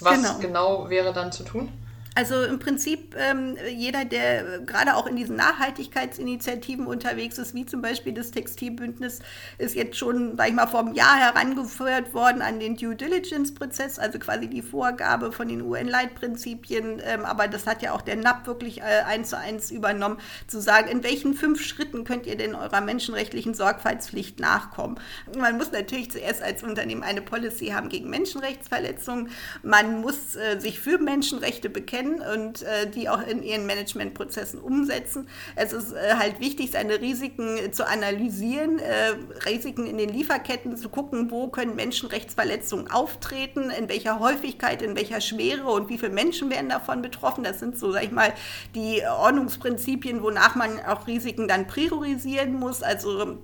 [0.00, 0.38] was genau.
[0.40, 1.70] genau wäre dann zu tun?
[2.18, 7.80] Also im Prinzip ähm, jeder, der gerade auch in diesen Nachhaltigkeitsinitiativen unterwegs ist, wie zum
[7.80, 9.20] Beispiel das Textilbündnis,
[9.58, 14.00] ist jetzt schon, sag ich mal, vor einem Jahr herangeführt worden an den Due Diligence-Prozess,
[14.00, 17.00] also quasi die Vorgabe von den UN-Leitprinzipien.
[17.04, 20.60] Ähm, aber das hat ja auch der NAP wirklich äh, eins zu eins übernommen, zu
[20.60, 24.98] sagen, in welchen fünf Schritten könnt ihr denn eurer menschenrechtlichen Sorgfaltspflicht nachkommen.
[25.38, 29.30] Man muss natürlich zuerst als Unternehmen eine Policy haben gegen Menschenrechtsverletzungen.
[29.62, 34.60] Man muss äh, sich für Menschenrechte bekennen kennen und äh, die auch in ihren Managementprozessen
[34.60, 35.28] umsetzen.
[35.56, 39.14] Es ist äh, halt wichtig, seine Risiken zu analysieren, äh,
[39.48, 45.20] Risiken in den Lieferketten zu gucken, wo können Menschenrechtsverletzungen auftreten, in welcher Häufigkeit, in welcher
[45.20, 47.44] Schwere und wie viele Menschen werden davon betroffen.
[47.44, 48.32] Das sind so, sag ich mal,
[48.74, 52.82] die Ordnungsprinzipien, wonach man auch Risiken dann priorisieren muss.
[52.82, 53.38] Also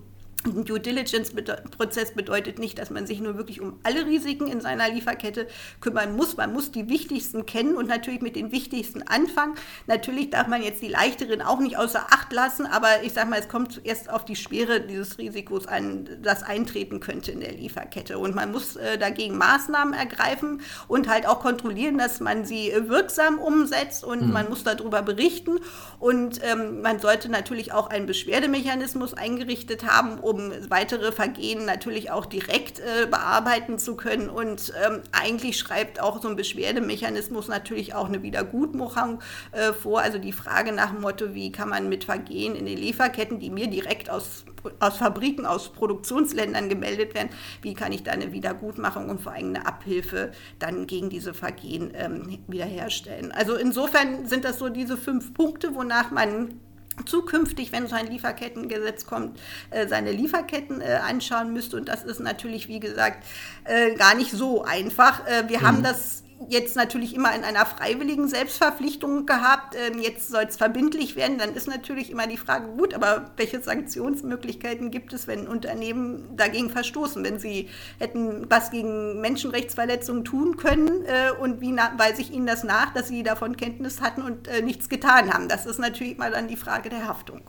[0.47, 4.91] ein Due Diligence-Prozess bedeutet nicht, dass man sich nur wirklich um alle Risiken in seiner
[4.91, 5.47] Lieferkette
[5.81, 6.37] kümmern muss.
[6.37, 9.55] Man muss die wichtigsten kennen und natürlich mit den wichtigsten anfangen.
[9.87, 13.39] Natürlich darf man jetzt die leichteren auch nicht außer Acht lassen, aber ich sage mal,
[13.39, 18.19] es kommt erst auf die Schwere dieses Risikos an, das eintreten könnte in der Lieferkette.
[18.19, 22.89] Und man muss äh, dagegen Maßnahmen ergreifen und halt auch kontrollieren, dass man sie äh,
[22.89, 24.33] wirksam umsetzt und mhm.
[24.33, 25.59] man muss darüber berichten.
[25.99, 32.11] Und ähm, man sollte natürlich auch einen Beschwerdemechanismus eingerichtet haben, um um weitere Vergehen natürlich
[32.11, 34.29] auch direkt äh, bearbeiten zu können.
[34.29, 39.21] Und ähm, eigentlich schreibt auch so ein Beschwerdemechanismus natürlich auch eine Wiedergutmachung
[39.53, 40.01] äh, vor.
[40.01, 43.51] Also die Frage nach dem Motto, wie kann man mit Vergehen in den Lieferketten, die
[43.51, 44.45] mir direkt aus,
[44.81, 47.29] aus Fabriken, aus Produktionsländern gemeldet werden,
[47.63, 51.93] wie kann ich da eine Wiedergutmachung und vor allem eine Abhilfe dann gegen diese Vergehen
[51.95, 53.31] ähm, wiederherstellen.
[53.31, 56.61] Also insofern sind das so diese fünf Punkte, wonach man
[57.07, 59.39] zukünftig, wenn so ein Lieferkettengesetz kommt,
[59.71, 61.77] äh, seine Lieferketten äh, anschauen müsste.
[61.77, 63.25] Und das ist natürlich, wie gesagt,
[63.65, 65.23] äh, gar nicht so einfach.
[65.49, 65.63] wir mhm.
[65.63, 69.77] haben das jetzt natürlich immer in einer freiwilligen Selbstverpflichtung gehabt.
[69.77, 71.39] Ähm, jetzt soll es verbindlich werden.
[71.39, 76.71] Dann ist natürlich immer die Frage, gut, aber welche Sanktionsmöglichkeiten gibt es, wenn Unternehmen dagegen
[76.71, 82.47] verstoßen, wenn sie hätten was gegen Menschenrechtsverletzungen tun können äh, und wie weise ich ihnen
[82.47, 85.49] das nach, dass sie davon Kenntnis hatten und äh, nichts getan haben.
[85.49, 87.43] Das ist natürlich mal dann die Frage der Haftung.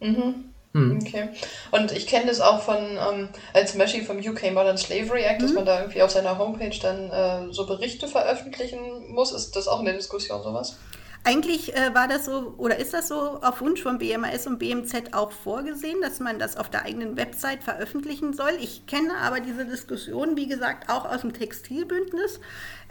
[0.00, 0.50] Mhm.
[0.72, 1.00] Mhm.
[1.02, 1.28] Okay.
[1.72, 5.40] Und ich kenne das auch von, ähm, also zum Beispiel vom UK Modern Slavery Act,
[5.40, 5.46] mhm.
[5.46, 9.32] dass man da irgendwie auf seiner Homepage dann äh, so Berichte veröffentlichen muss.
[9.32, 10.76] Ist das auch in der Diskussion sowas?
[11.22, 15.12] Eigentlich äh, war das so oder ist das so auf Wunsch von BMAS und BMZ
[15.12, 18.52] auch vorgesehen, dass man das auf der eigenen Website veröffentlichen soll.
[18.58, 22.40] Ich kenne aber diese Diskussion, wie gesagt, auch aus dem Textilbündnis.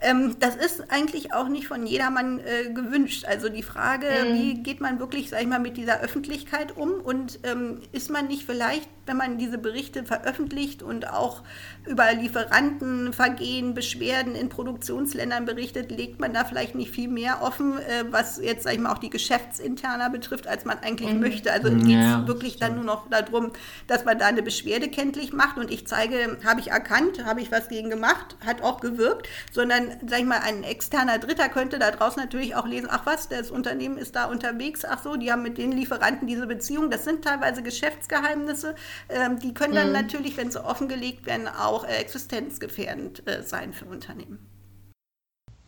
[0.02, 3.26] Ähm, das ist eigentlich auch nicht von jedermann äh, gewünscht.
[3.26, 4.34] Also die Frage, mhm.
[4.34, 8.28] wie geht man wirklich, sag ich mal, mit dieser Öffentlichkeit um und ähm, ist man
[8.28, 11.42] nicht vielleicht, wenn man diese Berichte veröffentlicht und auch
[11.86, 18.06] über Lieferantenvergehen, Beschwerden in Produktionsländern berichtet, legt man da vielleicht nicht viel mehr offen, äh,
[18.12, 21.20] was jetzt, sag ich mal, auch die Geschäftsinterner betrifft, als man eigentlich mhm.
[21.20, 21.52] möchte.
[21.52, 23.52] Also geht es ja, wirklich dann nur noch darum,
[23.88, 27.52] dass man da eine Beschwerde kenntlich macht und ich zeige, habe ich erkannt, habe ich
[27.52, 31.92] was gegen gemacht, hat auch gewirkt, sondern, sag ich mal, ein externer Dritter könnte da
[31.92, 35.44] draußen natürlich auch lesen, ach was, das Unternehmen ist da unterwegs, ach so, die haben
[35.44, 36.90] mit den Lieferanten diese Beziehung.
[36.90, 38.76] Das sind teilweise Geschäftsgeheimnisse,
[39.10, 39.94] ähm, die können dann mhm.
[39.94, 44.40] natürlich, wenn sie offengelegt werden, auch äh, existenzgefährdend äh, sein für Unternehmen.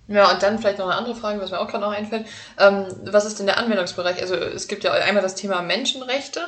[0.08, 2.28] Ja, und dann vielleicht noch eine andere Frage, was mir auch gerade noch einfällt.
[2.60, 4.22] Ähm, was ist denn der Anwendungsbereich?
[4.22, 6.42] Also es gibt ja einmal das Thema Menschenrechte.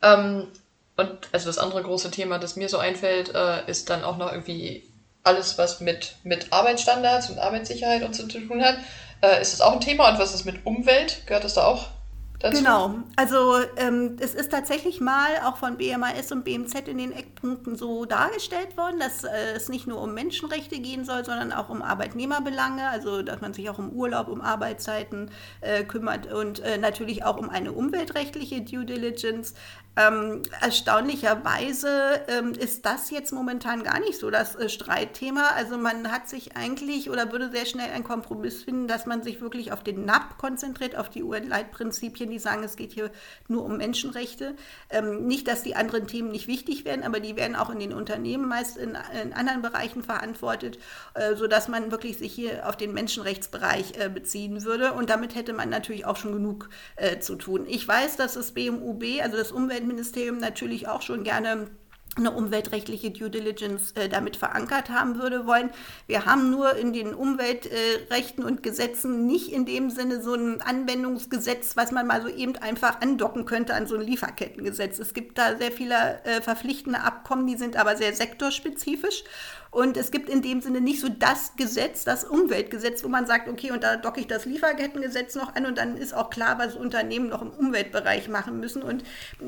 [0.00, 0.48] Ähm,
[0.96, 4.30] und also das andere große Thema, das mir so einfällt, äh, ist dann auch noch
[4.30, 4.88] irgendwie
[5.24, 8.76] alles, was mit, mit Arbeitsstandards und Arbeitssicherheit und so zu tun hat.
[9.20, 10.10] Äh, ist das auch ein Thema?
[10.10, 11.22] Und was ist mit Umwelt?
[11.26, 11.88] Gehört das da auch
[12.42, 12.58] dazu?
[12.58, 17.76] Genau, also ähm, es ist tatsächlich mal auch von BMAS und BMZ in den Eckpunkten
[17.76, 21.82] so dargestellt worden, dass äh, es nicht nur um Menschenrechte gehen soll, sondern auch um
[21.82, 25.30] Arbeitnehmerbelange, also dass man sich auch um Urlaub, um Arbeitszeiten
[25.60, 29.54] äh, kümmert und äh, natürlich auch um eine umweltrechtliche Due Diligence.
[29.94, 35.48] Ähm, erstaunlicherweise ähm, ist das jetzt momentan gar nicht so das äh, Streitthema.
[35.54, 39.42] Also man hat sich eigentlich oder würde sehr schnell einen Kompromiss finden, dass man sich
[39.42, 43.10] wirklich auf den NAP konzentriert, auf die UN-Leitprinzipien, die sagen, es geht hier
[43.48, 44.56] nur um Menschenrechte.
[44.88, 47.92] Ähm, nicht, dass die anderen Themen nicht wichtig werden, aber die werden auch in den
[47.92, 50.78] Unternehmen meist in, in anderen Bereichen verantwortet,
[51.12, 54.94] äh, sodass man wirklich sich hier auf den Menschenrechtsbereich äh, beziehen würde.
[54.94, 57.66] Und damit hätte man natürlich auch schon genug äh, zu tun.
[57.68, 61.68] Ich weiß, dass das BMUB, also das Umwelt Umweltministerium natürlich auch schon gerne
[62.14, 65.70] eine umweltrechtliche Due Diligence äh, damit verankert haben würde wollen.
[66.06, 70.60] Wir haben nur in den Umweltrechten äh, und Gesetzen nicht in dem Sinne so ein
[70.60, 74.98] Anwendungsgesetz, was man mal so eben einfach andocken könnte an so ein Lieferkettengesetz.
[74.98, 79.24] Es gibt da sehr viele äh, verpflichtende Abkommen, die sind aber sehr sektorspezifisch
[79.72, 83.48] und es gibt in dem Sinne nicht so das Gesetz, das Umweltgesetz, wo man sagt,
[83.48, 86.76] okay, und da docke ich das Lieferkettengesetz noch an und dann ist auch klar, was
[86.76, 88.82] Unternehmen noch im Umweltbereich machen müssen.
[88.82, 89.02] Und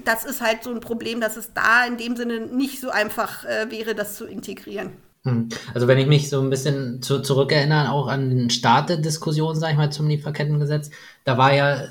[0.06, 3.44] das ist halt so ein Problem, dass es da in dem Sinne nicht so einfach
[3.44, 4.92] äh, wäre, das zu integrieren.
[5.24, 5.50] Hm.
[5.74, 9.54] Also wenn ich mich so ein bisschen zu, zurückerinnere, auch an den Start der Diskussion,
[9.54, 10.90] sage ich mal, zum Lieferkettengesetz,
[11.24, 11.86] da war ja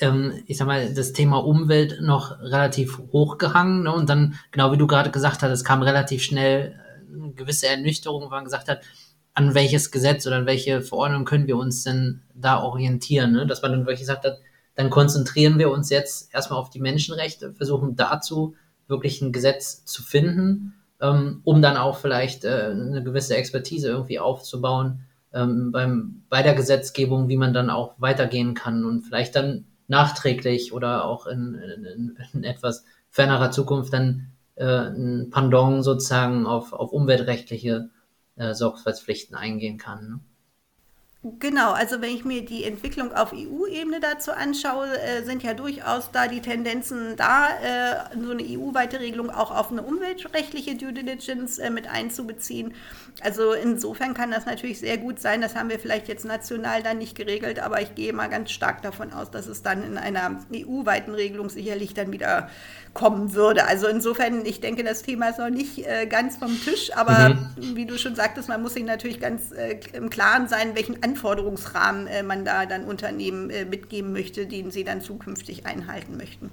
[0.00, 3.84] ähm, ich sag mal, das Thema Umwelt noch relativ hochgehangen.
[3.84, 3.92] Ne?
[3.94, 6.78] Und dann, genau wie du gerade gesagt hast, es kam relativ schnell
[7.12, 8.80] eine gewisse Ernüchterung, wo man gesagt hat,
[9.34, 13.46] an welches Gesetz oder an welche Verordnung können wir uns denn da orientieren, ne?
[13.46, 14.38] dass man dann wirklich gesagt hat,
[14.74, 18.54] dann konzentrieren wir uns jetzt erstmal auf die Menschenrechte, versuchen dazu
[18.86, 24.18] wirklich ein Gesetz zu finden, ähm, um dann auch vielleicht äh, eine gewisse Expertise irgendwie
[24.18, 29.66] aufzubauen ähm, beim, bei der Gesetzgebung, wie man dann auch weitergehen kann und vielleicht dann
[29.86, 36.72] nachträglich oder auch in, in, in etwas fernerer Zukunft dann äh, ein Pendant sozusagen auf,
[36.72, 37.90] auf umweltrechtliche
[38.36, 40.08] äh, Sorgfaltspflichten eingehen kann.
[40.08, 40.20] Ne?
[41.40, 46.12] Genau, also wenn ich mir die Entwicklung auf EU-Ebene dazu anschaue, äh, sind ja durchaus
[46.12, 51.58] da die Tendenzen da, äh, so eine EU-weite Regelung auch auf eine umweltrechtliche Due Diligence
[51.58, 52.72] äh, mit einzubeziehen.
[53.20, 55.40] Also insofern kann das natürlich sehr gut sein.
[55.40, 58.82] Das haben wir vielleicht jetzt national dann nicht geregelt, aber ich gehe mal ganz stark
[58.82, 62.48] davon aus, dass es dann in einer EU-weiten Regelung sicherlich dann wieder
[62.94, 63.66] kommen würde.
[63.66, 67.76] Also insofern, ich denke, das Thema ist noch nicht äh, ganz vom Tisch, aber mhm.
[67.76, 72.06] wie du schon sagtest, man muss sich natürlich ganz äh, im Klaren sein, welchen Anforderungsrahmen
[72.06, 76.50] äh, man da dann Unternehmen äh, mitgeben möchte, den sie dann zukünftig einhalten möchten.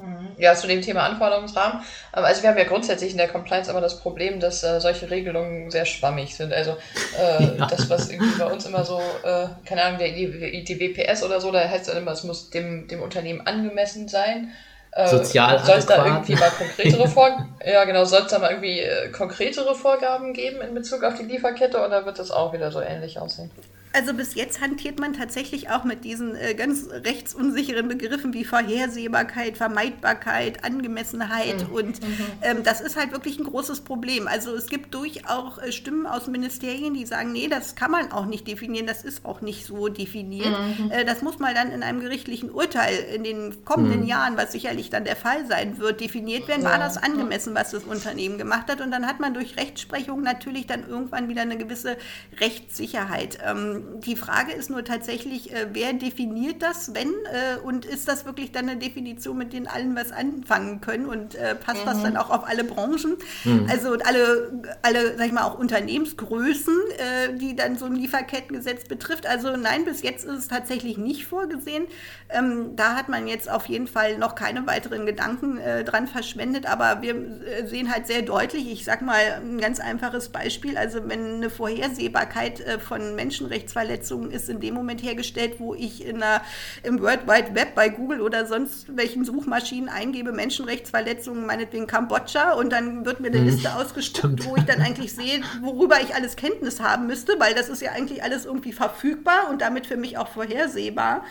[0.00, 0.28] Mhm.
[0.38, 1.82] Ja, zu dem Thema Anforderungsrahmen.
[2.12, 5.70] Also wir haben ja grundsätzlich in der Compliance aber das Problem, dass äh, solche Regelungen
[5.70, 6.52] sehr schwammig sind.
[6.52, 6.76] Also
[7.18, 7.66] äh, ja.
[7.66, 11.52] das, was irgendwie bei uns immer so, äh, keine Ahnung, die, die WPS oder so,
[11.52, 14.52] da heißt es immer, es muss dem, dem Unternehmen angemessen sein.
[14.92, 18.50] Äh, Sozial Soll es da irgendwie mal konkretere Vorgaben, ja genau, soll es da mal
[18.50, 22.72] irgendwie äh, konkretere Vorgaben geben in Bezug auf die Lieferkette oder wird das auch wieder
[22.72, 23.50] so ähnlich aussehen?
[23.92, 29.56] Also bis jetzt hantiert man tatsächlich auch mit diesen äh, ganz rechtsunsicheren Begriffen wie Vorhersehbarkeit,
[29.56, 31.74] Vermeidbarkeit, Angemessenheit mhm.
[31.74, 32.26] und mhm.
[32.42, 34.28] ähm, das ist halt wirklich ein großes Problem.
[34.28, 38.26] Also es gibt durchaus äh, Stimmen aus Ministerien, die sagen, nee, das kann man auch
[38.26, 40.56] nicht definieren, das ist auch nicht so definiert.
[40.78, 40.92] Mhm.
[40.92, 44.06] Äh, das muss mal dann in einem gerichtlichen Urteil in den kommenden mhm.
[44.06, 47.82] Jahren, was sicherlich dann der Fall sein wird, definiert werden, war das angemessen, was das
[47.82, 51.96] Unternehmen gemacht hat und dann hat man durch Rechtsprechung natürlich dann irgendwann wieder eine gewisse
[52.38, 53.38] Rechtssicherheit.
[53.44, 57.08] Ähm, die Frage ist nur tatsächlich, äh, wer definiert das, wenn?
[57.08, 61.06] Äh, und ist das wirklich dann eine Definition, mit denen allen was anfangen können?
[61.06, 61.88] Und äh, passt mhm.
[61.88, 63.16] das dann auch auf alle Branchen?
[63.44, 63.66] Mhm.
[63.70, 69.26] Also alle, alle, sag ich mal, auch Unternehmensgrößen, äh, die dann so ein Lieferkettengesetz betrifft.
[69.26, 71.84] Also nein, bis jetzt ist es tatsächlich nicht vorgesehen.
[72.28, 76.66] Ähm, da hat man jetzt auf jeden Fall noch keine weiteren Gedanken äh, dran verschwendet,
[76.66, 81.00] aber wir äh, sehen halt sehr deutlich, ich sag mal ein ganz einfaches Beispiel, also
[81.08, 86.42] wenn eine Vorhersehbarkeit von Menschenrechts Menschenrechtsverletzungen ist in dem Moment hergestellt, wo ich in einer,
[86.82, 92.70] im World Wide Web bei Google oder sonst welchen Suchmaschinen eingebe Menschenrechtsverletzungen, meinetwegen Kambodscha und
[92.70, 96.36] dann wird mir eine hm, Liste ausgespuckt, wo ich dann eigentlich sehe, worüber ich alles
[96.36, 100.18] Kenntnis haben müsste, weil das ist ja eigentlich alles irgendwie verfügbar und damit für mich
[100.18, 101.24] auch vorhersehbar.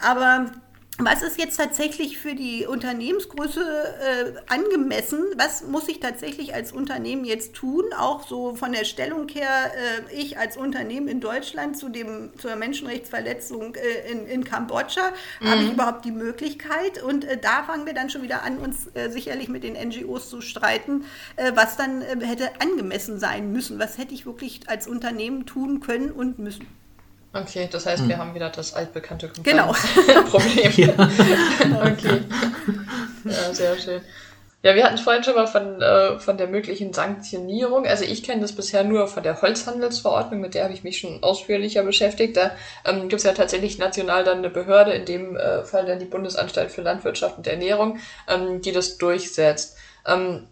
[0.00, 0.50] Aber
[0.98, 5.24] was ist jetzt tatsächlich für die Unternehmensgröße äh, angemessen?
[5.36, 7.84] Was muss ich tatsächlich als Unternehmen jetzt tun?
[7.96, 12.56] Auch so von der Stellung her, äh, ich als Unternehmen in Deutschland zu dem, zur
[12.56, 15.48] Menschenrechtsverletzung äh, in, in Kambodscha, mhm.
[15.48, 17.02] habe ich überhaupt die Möglichkeit?
[17.02, 20.28] Und äh, da fangen wir dann schon wieder an, uns äh, sicherlich mit den NGOs
[20.28, 23.78] zu streiten, äh, was dann hätte angemessen sein müssen.
[23.78, 26.66] Was hätte ich wirklich als Unternehmen tun können und müssen?
[27.34, 28.08] Okay, das heißt, hm.
[28.08, 29.72] wir haben wieder das altbekannte genau.
[30.30, 30.70] Problem.
[30.76, 30.92] ja.
[31.82, 32.20] okay.
[33.24, 34.02] Ja, sehr schön.
[34.62, 37.84] Ja, wir hatten es vorhin schon mal von, äh, von der möglichen Sanktionierung.
[37.84, 41.20] Also ich kenne das bisher nur von der Holzhandelsverordnung, mit der habe ich mich schon
[41.22, 42.36] ausführlicher beschäftigt.
[42.36, 42.52] Da
[42.84, 46.04] ähm, gibt es ja tatsächlich national dann eine Behörde, in dem äh, Fall dann die
[46.04, 49.76] Bundesanstalt für Landwirtschaft und Ernährung, ähm, die das durchsetzt.
[50.06, 50.46] Ähm,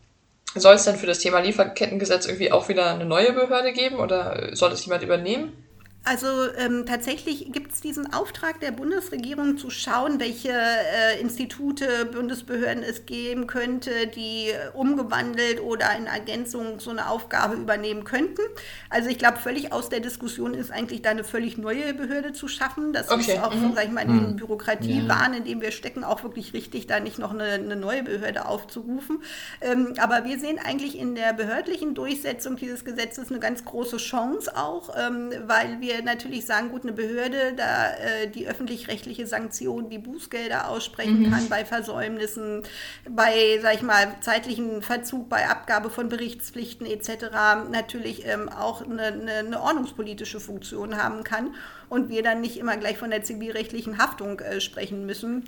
[0.57, 4.57] soll es dann für das Thema Lieferkettengesetz irgendwie auch wieder eine neue Behörde geben oder
[4.57, 5.53] soll das jemand übernehmen?
[6.03, 12.83] Also ähm, tatsächlich gibt es diesen Auftrag der Bundesregierung zu schauen, welche äh, Institute, Bundesbehörden
[12.83, 18.41] es geben könnte, die äh, umgewandelt oder in Ergänzung so eine Aufgabe übernehmen könnten.
[18.89, 22.49] Also ich glaube, völlig aus der Diskussion ist eigentlich da eine völlig neue Behörde zu
[22.49, 22.95] schaffen.
[22.95, 23.35] Das okay.
[23.35, 23.75] ist auch, mhm.
[23.75, 24.37] sag ich mal, in diesem mhm.
[24.37, 28.47] Bürokratiewahn, in dem wir stecken, auch wirklich richtig, da nicht noch eine, eine neue Behörde
[28.47, 29.23] aufzurufen.
[29.61, 34.57] Ähm, aber wir sehen eigentlich in der behördlichen Durchsetzung dieses Gesetzes eine ganz große Chance
[34.57, 39.91] auch, ähm, weil wir wir natürlich sagen, gut, eine Behörde, da äh, die öffentlich-rechtliche Sanktion,
[39.91, 41.31] die Bußgelder aussprechen mhm.
[41.31, 42.63] kann bei Versäumnissen,
[43.09, 47.11] bei, sag ich mal, zeitlichen Verzug, bei Abgabe von Berichtspflichten etc.
[47.71, 51.55] natürlich ähm, auch eine, eine, eine, ordnungspolitische Funktion haben kann
[51.89, 55.45] und wir dann nicht immer gleich von der zivilrechtlichen Haftung äh, sprechen müssen.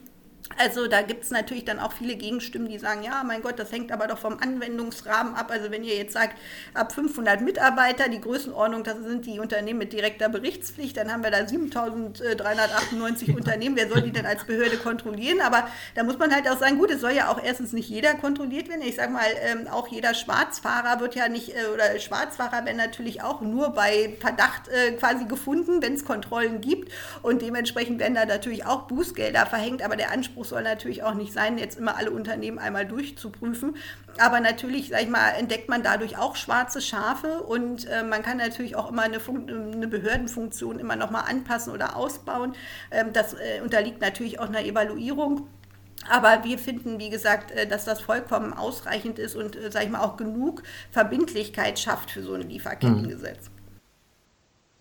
[0.58, 3.72] Also da gibt es natürlich dann auch viele Gegenstimmen, die sagen, ja, mein Gott, das
[3.72, 5.50] hängt aber doch vom Anwendungsrahmen ab.
[5.50, 6.38] Also wenn ihr jetzt sagt,
[6.74, 11.30] ab 500 Mitarbeiter, die Größenordnung, das sind die Unternehmen mit direkter Berichtspflicht, dann haben wir
[11.30, 13.76] da 7398 Unternehmen.
[13.76, 15.40] Wer soll die denn als Behörde kontrollieren?
[15.40, 18.14] Aber da muss man halt auch sagen, gut, es soll ja auch erstens nicht jeder
[18.14, 18.82] kontrolliert werden.
[18.82, 23.22] Ich sage mal, ähm, auch jeder Schwarzfahrer wird ja nicht, äh, oder Schwarzfahrer werden natürlich
[23.22, 26.92] auch nur bei Verdacht äh, quasi gefunden, wenn es Kontrollen gibt.
[27.22, 29.82] Und dementsprechend werden da natürlich auch Bußgelder verhängt.
[29.82, 33.76] Aber der Anspruch Anspruch soll natürlich auch nicht sein, jetzt immer alle Unternehmen einmal durchzuprüfen.
[34.18, 38.36] Aber natürlich, sag ich mal, entdeckt man dadurch auch schwarze Schafe und äh, man kann
[38.36, 42.54] natürlich auch immer eine, Fun eine Behördenfunktion immer noch mal anpassen oder ausbauen.
[42.90, 45.46] Ähm, das äh, unterliegt natürlich auch einer Evaluierung.
[46.10, 49.90] Aber wir finden, wie gesagt, äh, dass das vollkommen ausreichend ist und, äh, sag ich
[49.90, 53.50] mal, auch genug Verbindlichkeit schafft für so ein Lieferkettengesetz.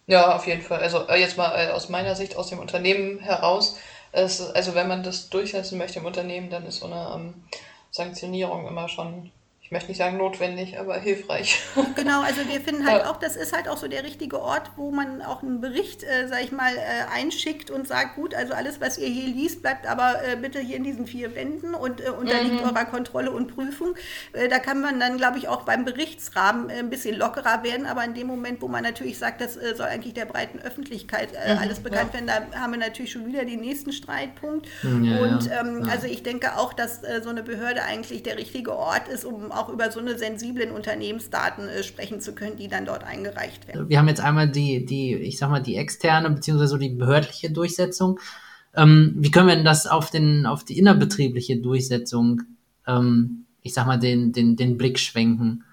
[0.07, 0.79] Ja, auf jeden Fall.
[0.79, 3.77] Also äh, jetzt mal aus meiner Sicht, aus dem Unternehmen heraus,
[4.11, 7.43] es, also wenn man das durchsetzen möchte im Unternehmen, dann ist so eine ähm,
[7.91, 9.31] Sanktionierung immer schon
[9.71, 11.61] ich möchte nicht sagen notwendig, aber hilfreich.
[11.95, 13.11] Genau, also wir finden halt ja.
[13.11, 16.27] auch, das ist halt auch so der richtige Ort, wo man auch einen Bericht, äh,
[16.27, 19.87] sag ich mal, äh, einschickt und sagt, gut, also alles, was ihr hier liest, bleibt
[19.87, 22.69] aber äh, bitte hier in diesen vier Wänden und äh, unterliegt mhm.
[22.69, 23.95] eurer Kontrolle und Prüfung.
[24.33, 27.85] Äh, da kann man dann, glaube ich, auch beim Berichtsrahmen äh, ein bisschen lockerer werden,
[27.85, 31.59] aber in dem Moment, wo man natürlich sagt, das soll eigentlich der breiten Öffentlichkeit mhm,
[31.59, 32.25] alles bekannt ja.
[32.25, 34.67] werden, da haben wir natürlich schon wieder den nächsten Streitpunkt.
[34.83, 39.07] Ja, und ähm, also ich denke auch, dass so eine Behörde eigentlich der richtige Ort
[39.07, 42.85] ist, um auch auch über so eine sensiblen Unternehmensdaten äh, sprechen zu können, die dann
[42.85, 43.89] dort eingereicht werden.
[43.89, 47.51] Wir haben jetzt einmal die, die ich sag mal, die externe beziehungsweise so die behördliche
[47.51, 48.19] Durchsetzung.
[48.75, 52.41] Ähm, wie können wir denn das auf, den, auf die innerbetriebliche Durchsetzung,
[52.87, 55.63] ähm, ich sag mal, den, den, den Blick schwenken?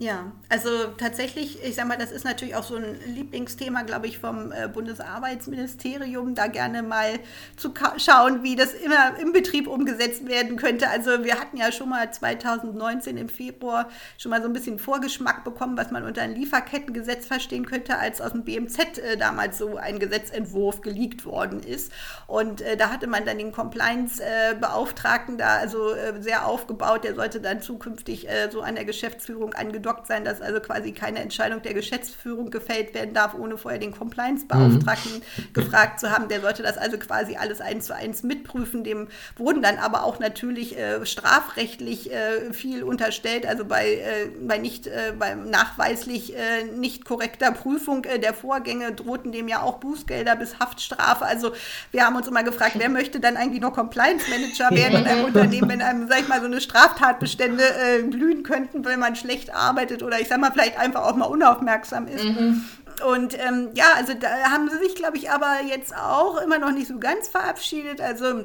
[0.00, 4.18] Ja, also tatsächlich, ich sage mal, das ist natürlich auch so ein Lieblingsthema, glaube ich,
[4.18, 7.18] vom äh, Bundesarbeitsministerium, da gerne mal
[7.56, 10.88] zu schauen, wie das immer im Betrieb umgesetzt werden könnte.
[10.88, 15.42] Also wir hatten ja schon mal 2019 im Februar schon mal so ein bisschen Vorgeschmack
[15.42, 19.78] bekommen, was man unter ein Lieferkettengesetz verstehen könnte, als aus dem BMZ äh, damals so
[19.78, 21.90] ein Gesetzentwurf geleakt worden ist.
[22.28, 27.60] Und äh, da hatte man dann den Compliance-Beauftragten da also sehr aufgebaut, der sollte dann
[27.60, 32.50] zukünftig so an der Geschäftsführung angedockt angedockt sein, dass also quasi keine Entscheidung der Geschäftsführung
[32.50, 35.52] gefällt werden darf, ohne vorher den Compliance-Beauftragten mhm.
[35.52, 36.28] gefragt zu haben.
[36.28, 38.84] Der sollte das also quasi alles eins zu eins mitprüfen.
[38.84, 44.58] Dem wurden dann aber auch natürlich äh, strafrechtlich äh, viel unterstellt, also bei, äh, bei
[44.58, 49.78] nicht, äh, bei nachweislich äh, nicht korrekter Prüfung äh, der Vorgänge drohten dem ja auch
[49.78, 51.24] Bußgelder bis Haftstrafe.
[51.24, 51.52] Also
[51.90, 55.68] wir haben uns immer gefragt, wer möchte dann eigentlich noch Compliance-Manager werden in einem Unternehmen,
[55.68, 57.62] wenn einem, sag ich mal, so eine Straftatbestände
[58.10, 61.26] blühen könnten, weil man schlecht arbeitet arbeitet oder ich sag mal vielleicht einfach auch mal
[61.26, 62.24] unaufmerksam ist.
[62.24, 62.64] Mhm.
[63.06, 66.72] und ähm, ja, also da haben sie sich, glaube ich, aber jetzt auch immer noch
[66.72, 68.00] nicht so ganz verabschiedet.
[68.00, 68.44] Also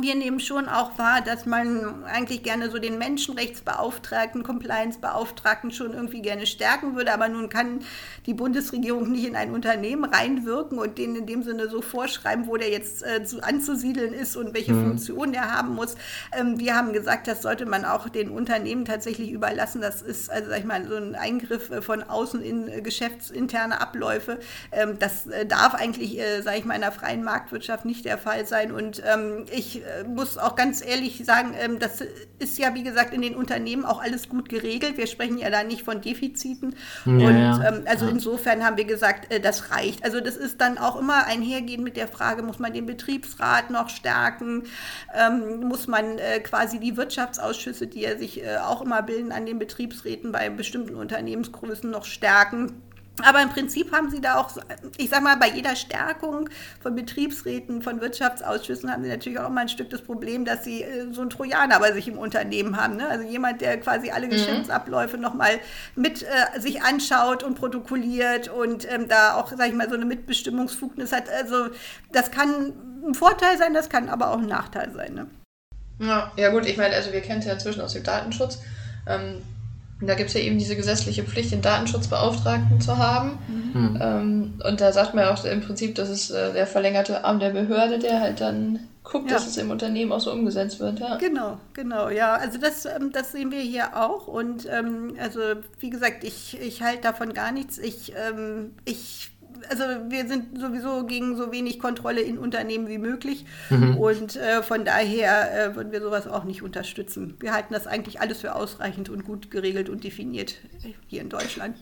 [0.00, 6.22] wir nehmen schon auch wahr, dass man eigentlich gerne so den Menschenrechtsbeauftragten, Compliance-Beauftragten schon irgendwie
[6.22, 7.80] gerne stärken würde, aber nun kann
[8.24, 12.56] die Bundesregierung nicht in ein Unternehmen reinwirken und denen in dem Sinne so vorschreiben, wo
[12.56, 14.88] der jetzt äh, zu, anzusiedeln ist und welche mhm.
[14.88, 15.94] Funktion er haben muss.
[16.34, 19.82] Ähm, wir haben gesagt, das sollte man auch den Unternehmen tatsächlich überlassen.
[19.82, 23.78] Das ist, also sag ich mal, so ein Eingriff äh, von außen in äh, geschäftsinterne
[23.82, 24.40] Abläufe.
[24.70, 28.16] Ähm, das äh, darf eigentlich, äh, sage ich mal, in einer freien Marktwirtschaft nicht der
[28.16, 28.72] Fall sein.
[28.72, 32.02] Und ähm, ich muss auch ganz ehrlich sagen, ähm, das
[32.38, 34.96] ist ja, wie gesagt, in den Unternehmen auch alles gut geregelt.
[34.96, 36.74] Wir sprechen ja da nicht von Defiziten.
[37.04, 37.68] Ja, und ja.
[37.68, 38.10] Ähm, also ja.
[38.10, 40.04] insofern haben wir gesagt, äh, das reicht.
[40.04, 43.88] Also das ist dann auch immer einhergehend mit der Frage, muss man den Betriebsrat noch
[43.88, 44.64] stärken?
[45.14, 49.58] Ähm, muss man äh, quasi die Wirtschaftsausschüsse, die ja sich auch immer bilden an den
[49.58, 52.82] Betriebsräten bei bestimmten Unternehmensgrößen noch stärken?
[53.20, 54.50] Aber im Prinzip haben sie da auch,
[54.96, 56.48] ich sag mal, bei jeder Stärkung
[56.80, 60.82] von Betriebsräten, von Wirtschaftsausschüssen haben sie natürlich auch immer ein Stück das Problem, dass sie
[60.82, 62.96] äh, so einen Trojaner bei sich im Unternehmen haben.
[62.96, 63.06] Ne?
[63.06, 64.30] Also jemand, der quasi alle mhm.
[64.30, 65.60] Geschäftsabläufe nochmal
[65.94, 70.06] mit äh, sich anschaut und protokolliert und ähm, da auch, sag ich mal, so eine
[70.06, 71.28] Mitbestimmungsfugnis hat.
[71.28, 71.68] Also
[72.12, 72.72] das kann
[73.06, 75.14] ein Vorteil sein, das kann aber auch ein Nachteil sein.
[75.14, 75.26] Ne?
[75.98, 78.58] Ja, ja gut, ich meine, also wir kennen es ja inzwischen aus dem Datenschutz.
[79.06, 79.42] Ähm,
[80.02, 83.38] und da gibt es ja eben diese gesetzliche Pflicht, den Datenschutzbeauftragten zu haben.
[83.46, 83.98] Mhm.
[84.02, 87.38] Ähm, und da sagt man ja auch im Prinzip, das ist äh, der verlängerte Arm
[87.38, 89.36] der Behörde, der halt dann guckt, ja.
[89.36, 90.98] dass es im Unternehmen auch so umgesetzt wird.
[90.98, 91.18] Ja.
[91.18, 92.34] Genau, genau, ja.
[92.34, 94.26] Also das, ähm, das sehen wir hier auch.
[94.26, 95.40] Und ähm, also
[95.78, 97.78] wie gesagt, ich, ich halte davon gar nichts.
[97.78, 99.30] Ich, ähm, ich
[99.70, 103.44] also wir sind sowieso gegen so wenig Kontrolle in Unternehmen wie möglich.
[103.70, 103.96] Mhm.
[103.96, 107.34] Und äh, von daher äh, würden wir sowas auch nicht unterstützen.
[107.40, 110.54] Wir halten das eigentlich alles für ausreichend und gut geregelt und definiert
[111.06, 111.76] hier in Deutschland.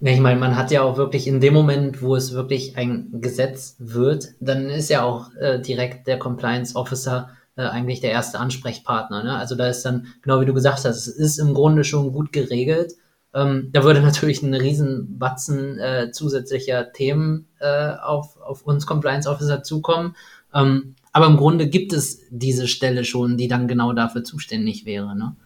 [0.00, 3.20] Ja, ich meine, man hat ja auch wirklich in dem Moment, wo es wirklich ein
[3.20, 8.38] Gesetz wird, dann ist ja auch äh, direkt der Compliance Officer äh, eigentlich der erste
[8.38, 9.24] Ansprechpartner.
[9.24, 9.36] Ne?
[9.36, 12.30] Also da ist dann, genau wie du gesagt hast, es ist im Grunde schon gut
[12.32, 12.92] geregelt.
[13.36, 19.62] Ähm, da würde natürlich ein Riesenbatzen äh, zusätzlicher Themen äh, auf, auf uns Compliance Officer
[19.62, 20.16] zukommen.
[20.54, 25.14] Ähm, aber im Grunde gibt es diese Stelle schon, die dann genau dafür zuständig wäre.
[25.14, 25.36] Ne?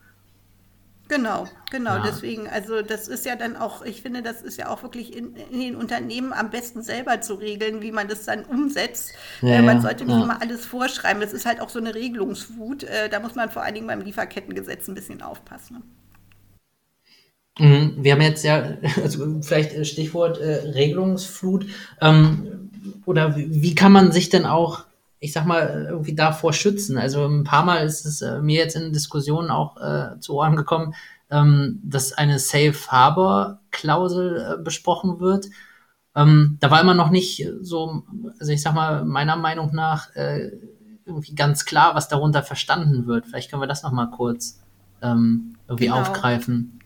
[1.09, 1.97] Genau, genau.
[1.97, 2.03] Ja.
[2.07, 5.35] Deswegen, also das ist ja dann auch, ich finde, das ist ja auch wirklich in,
[5.35, 9.13] in den Unternehmen am besten selber zu regeln, wie man das dann umsetzt.
[9.43, 11.21] Ja, äh, man sollte nicht immer alles vorschreiben.
[11.21, 12.85] Das ist halt auch so eine Regelungswut.
[12.85, 15.83] Äh, da muss man vor allen Dingen beim Lieferkettengesetz ein bisschen aufpassen.
[17.61, 18.63] Mhm, wir haben jetzt ja,
[19.03, 21.67] also vielleicht äh, Stichwort äh, Regelungsflut.
[22.01, 22.71] Ähm,
[23.05, 24.85] oder wie, wie, kann man sich denn auch,
[25.19, 26.97] ich sag mal, irgendwie davor schützen?
[26.97, 30.57] Also ein paar Mal ist es äh, mir jetzt in Diskussionen auch äh, zu Ohren
[30.57, 30.95] gekommen,
[31.31, 35.47] ähm, dass eine Safe Harbor Klausel äh, besprochen wird.
[36.17, 38.03] Ähm, da war immer noch nicht so,
[38.39, 40.51] also ich sag mal, meiner Meinung nach äh,
[41.05, 43.27] irgendwie ganz klar, was darunter verstanden wird.
[43.27, 44.61] Vielleicht können wir das noch mal kurz
[45.03, 46.01] ähm, irgendwie genau.
[46.01, 46.80] aufgreifen.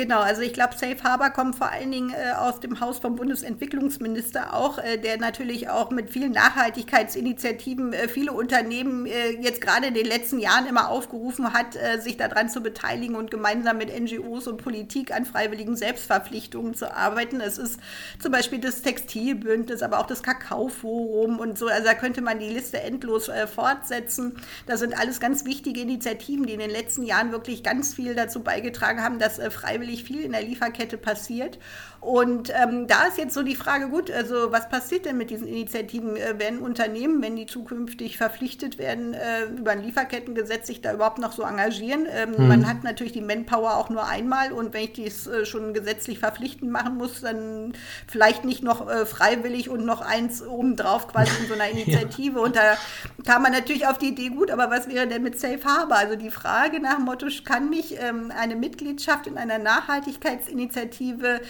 [0.00, 3.16] Genau, also ich glaube, Safe Harbor kommt vor allen Dingen äh, aus dem Haus vom
[3.16, 9.88] Bundesentwicklungsminister auch, äh, der natürlich auch mit vielen Nachhaltigkeitsinitiativen äh, viele Unternehmen äh, jetzt gerade
[9.88, 13.90] in den letzten Jahren immer aufgerufen hat, äh, sich daran zu beteiligen und gemeinsam mit
[13.90, 17.42] NGOs und Politik an freiwilligen Selbstverpflichtungen zu arbeiten.
[17.42, 17.78] Es ist
[18.20, 21.66] zum Beispiel das Textilbündnis, aber auch das Kakaoforum und so.
[21.66, 24.38] Also da könnte man die Liste endlos äh, fortsetzen.
[24.64, 28.40] Das sind alles ganz wichtige Initiativen, die in den letzten Jahren wirklich ganz viel dazu
[28.40, 31.58] beigetragen haben, dass freiwillig natürlich viel in der Lieferkette passiert.
[32.00, 35.46] Und ähm, da ist jetzt so die Frage, gut, also was passiert denn mit diesen
[35.46, 36.16] Initiativen?
[36.16, 41.18] Äh, werden Unternehmen, wenn die zukünftig verpflichtet werden, äh, über ein Lieferkettengesetz sich da überhaupt
[41.18, 42.06] noch so engagieren?
[42.10, 42.48] Ähm, hm.
[42.48, 46.18] Man hat natürlich die Manpower auch nur einmal und wenn ich dies äh, schon gesetzlich
[46.18, 47.74] verpflichtend machen muss, dann
[48.06, 52.38] vielleicht nicht noch äh, freiwillig und noch eins obendrauf quasi in so einer Initiative.
[52.38, 52.44] ja.
[52.44, 52.78] Und da
[53.26, 55.98] kam man natürlich auf die Idee, gut, aber was wäre denn mit Safe Harbor?
[55.98, 61.40] Also die Frage nach Motto, kann mich ähm, eine Mitgliedschaft in einer Nachhaltigkeitsinitiative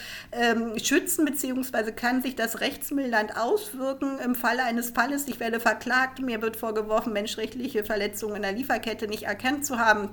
[0.41, 5.29] ähm, schützen, beziehungsweise kann sich das rechtsmildernd auswirken im Falle eines Falles.
[5.29, 10.09] Ich werde verklagt, mir wird vorgeworfen, menschrechtliche Verletzungen in der Lieferkette nicht erkannt zu haben.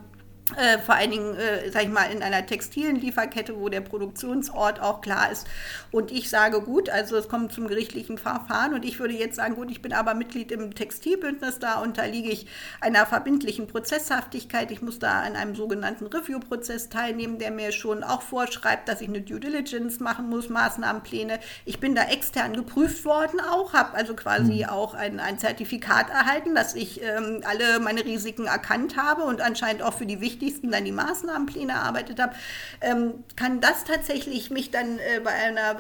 [0.56, 4.80] Äh, vor allen Dingen, äh, sag ich mal, in einer textilen Lieferkette, wo der Produktionsort
[4.82, 5.46] auch klar ist.
[5.92, 9.56] Und ich sage, gut, also es kommt zum gerichtlichen Verfahren und ich würde jetzt sagen,
[9.56, 12.48] gut, ich bin aber Mitglied im Textilbündnis, da unterliege ich
[12.80, 14.72] einer verbindlichen Prozesshaftigkeit.
[14.72, 19.10] Ich muss da an einem sogenannten Review-Prozess teilnehmen, der mir schon auch vorschreibt, dass ich
[19.10, 21.40] eine Due Diligence machen muss, Maßnahmenpläne.
[21.66, 24.70] Ich bin da extern geprüft worden auch, habe also quasi mhm.
[24.70, 29.84] auch ein, ein Zertifikat erhalten, dass ich ähm, alle meine Risiken erkannt habe und anscheinend
[29.84, 32.36] auch für die wichtigsten wichtigsten dann die Maßnahmenpläne erarbeitet habe,
[32.82, 35.80] ähm, kann das tatsächlich mich dann äh, bei einer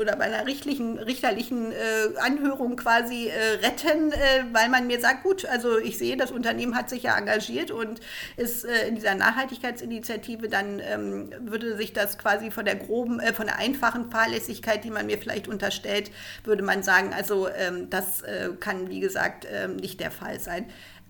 [0.00, 5.24] oder bei einer richtlichen, richterlichen äh, Anhörung quasi äh, retten, äh, weil man mir sagt,
[5.24, 8.00] gut, also ich sehe, das Unternehmen hat sich ja engagiert und
[8.36, 13.32] ist äh, in dieser Nachhaltigkeitsinitiative, dann ähm, würde sich das quasi von der groben, äh,
[13.32, 16.10] von der einfachen Fahrlässigkeit, die man mir vielleicht unterstellt,
[16.44, 18.22] würde man sagen, also ähm, das
[18.60, 20.66] kann, wie gesagt, ähm, nicht der Fall sein.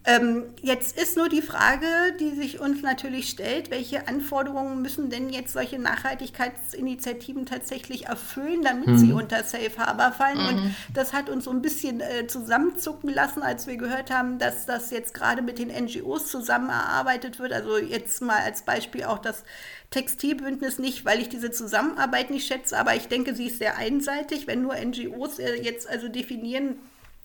[0.09, 1.87] Ähm, jetzt ist nur die Frage,
[2.19, 8.87] die sich uns natürlich stellt, welche Anforderungen müssen denn jetzt solche Nachhaltigkeitsinitiativen tatsächlich erfüllen, damit
[8.87, 8.97] mhm.
[8.97, 10.39] sie unter Safe Harbor fallen?
[10.39, 10.47] Mhm.
[10.47, 14.65] Und das hat uns so ein bisschen äh, zusammenzucken lassen, als wir gehört haben, dass
[14.65, 17.53] das jetzt gerade mit den NGOs zusammen erarbeitet wird.
[17.53, 19.45] Also jetzt mal als Beispiel auch das
[19.91, 24.47] Textilbündnis nicht, weil ich diese Zusammenarbeit nicht schätze, aber ich denke, sie ist sehr einseitig,
[24.47, 26.77] wenn nur NGOs äh, jetzt also definieren,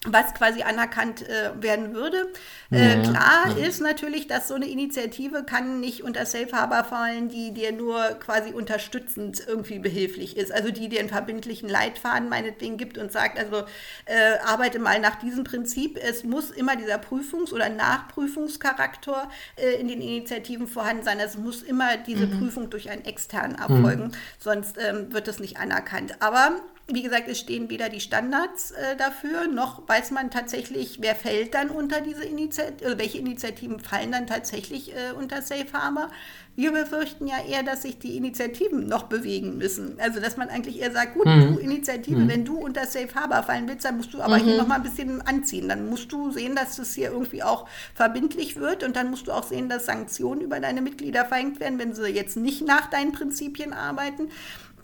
[0.06, 2.28] was quasi anerkannt äh, werden würde.
[2.72, 3.66] Äh, ja, klar ja.
[3.68, 8.02] ist natürlich, dass so eine Initiative kann nicht unter Safe Harbor fallen, die dir nur
[8.20, 10.52] quasi unterstützend irgendwie behilflich ist.
[10.52, 13.64] Also die dir einen verbindlichen Leitfaden meinetwegen gibt und sagt, also
[14.06, 15.98] äh, arbeite mal nach diesem Prinzip.
[16.02, 21.20] Es muss immer dieser Prüfungs- oder Nachprüfungscharakter äh, in den Initiativen vorhanden sein.
[21.20, 22.40] Es muss immer diese mhm.
[22.40, 24.12] Prüfung durch einen externen erfolgen, mhm.
[24.38, 26.22] sonst ähm, wird es nicht anerkannt.
[26.22, 31.16] Aber wie gesagt, es stehen weder die Standards äh, dafür, noch weiß man tatsächlich, wer
[31.16, 36.10] fällt dann unter diese Initiative, also welche Initiativen fallen dann tatsächlich äh, unter Safe Harbor.
[36.58, 39.96] Wir befürchten ja eher, dass sich die Initiativen noch bewegen müssen.
[39.98, 41.56] Also, dass man eigentlich eher sagt, gut, mhm.
[41.56, 42.28] du Initiative, mhm.
[42.28, 44.44] wenn du unter Safe Harbor fallen willst, dann musst du aber mhm.
[44.44, 45.70] hier noch mal ein bisschen anziehen.
[45.70, 49.32] Dann musst du sehen, dass das hier irgendwie auch verbindlich wird und dann musst du
[49.32, 53.14] auch sehen, dass Sanktionen über deine Mitglieder verhängt werden, wenn sie jetzt nicht nach deinen
[53.14, 54.30] Prinzipien arbeiten.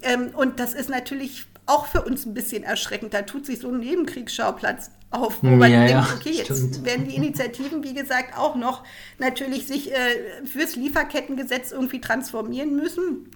[0.02, 3.14] Ähm, und das ist natürlich auch für uns ein bisschen erschreckend.
[3.14, 6.86] Da tut sich so ein Nebenkriegsschauplatz auf, wo man ja, denkt, okay, jetzt stimmt.
[6.86, 8.84] werden die Initiativen, wie gesagt, auch noch
[9.18, 13.32] natürlich sich äh, fürs Lieferkettengesetz irgendwie transformieren müssen.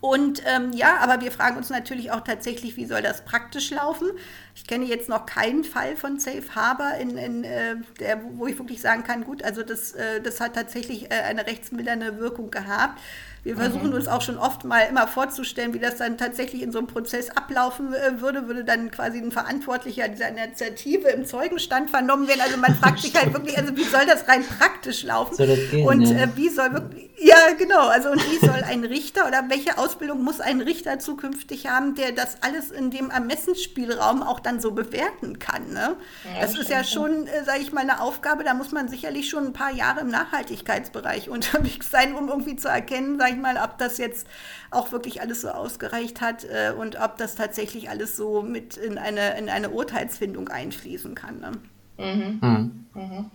[0.00, 4.10] Und ähm, ja, aber wir fragen uns natürlich auch tatsächlich, wie soll das praktisch laufen?
[4.54, 8.58] Ich kenne jetzt noch keinen Fall von Safe Harbor, in, in, äh, der, wo ich
[8.58, 13.00] wirklich sagen kann, gut, also das, äh, das hat tatsächlich äh, eine rechtsmildernde Wirkung gehabt.
[13.46, 13.94] Wir versuchen mhm.
[13.94, 17.30] uns auch schon oft mal immer vorzustellen, wie das dann tatsächlich in so einem Prozess
[17.30, 22.40] ablaufen äh, würde, würde dann quasi ein Verantwortlicher dieser Initiative im Zeugenstand vernommen werden.
[22.40, 25.36] Also man fragt sich halt wirklich, also wie soll das rein praktisch laufen?
[25.36, 26.24] Gehen, und ja.
[26.24, 30.24] äh, wie soll wirklich, ja genau, also und wie soll ein Richter oder welche Ausbildung
[30.24, 35.38] muss ein Richter zukünftig haben, der das alles in dem Ermessensspielraum auch dann so bewerten
[35.38, 35.68] kann.
[35.68, 35.94] Ne?
[36.34, 39.30] Ja, das ist ja schon, äh, sage ich mal, eine Aufgabe, da muss man sicherlich
[39.30, 43.56] schon ein paar Jahre im Nachhaltigkeitsbereich unterwegs sein, um irgendwie zu erkennen, sage ich mal,
[43.62, 44.26] ob das jetzt
[44.70, 48.98] auch wirklich alles so ausgereicht hat äh, und ob das tatsächlich alles so mit in
[48.98, 51.40] eine, in eine Urteilsfindung einfließen kann.
[51.40, 51.52] Ne?
[51.98, 52.38] Mhm.
[52.40, 52.86] Mhm.
[52.94, 53.30] Mhm.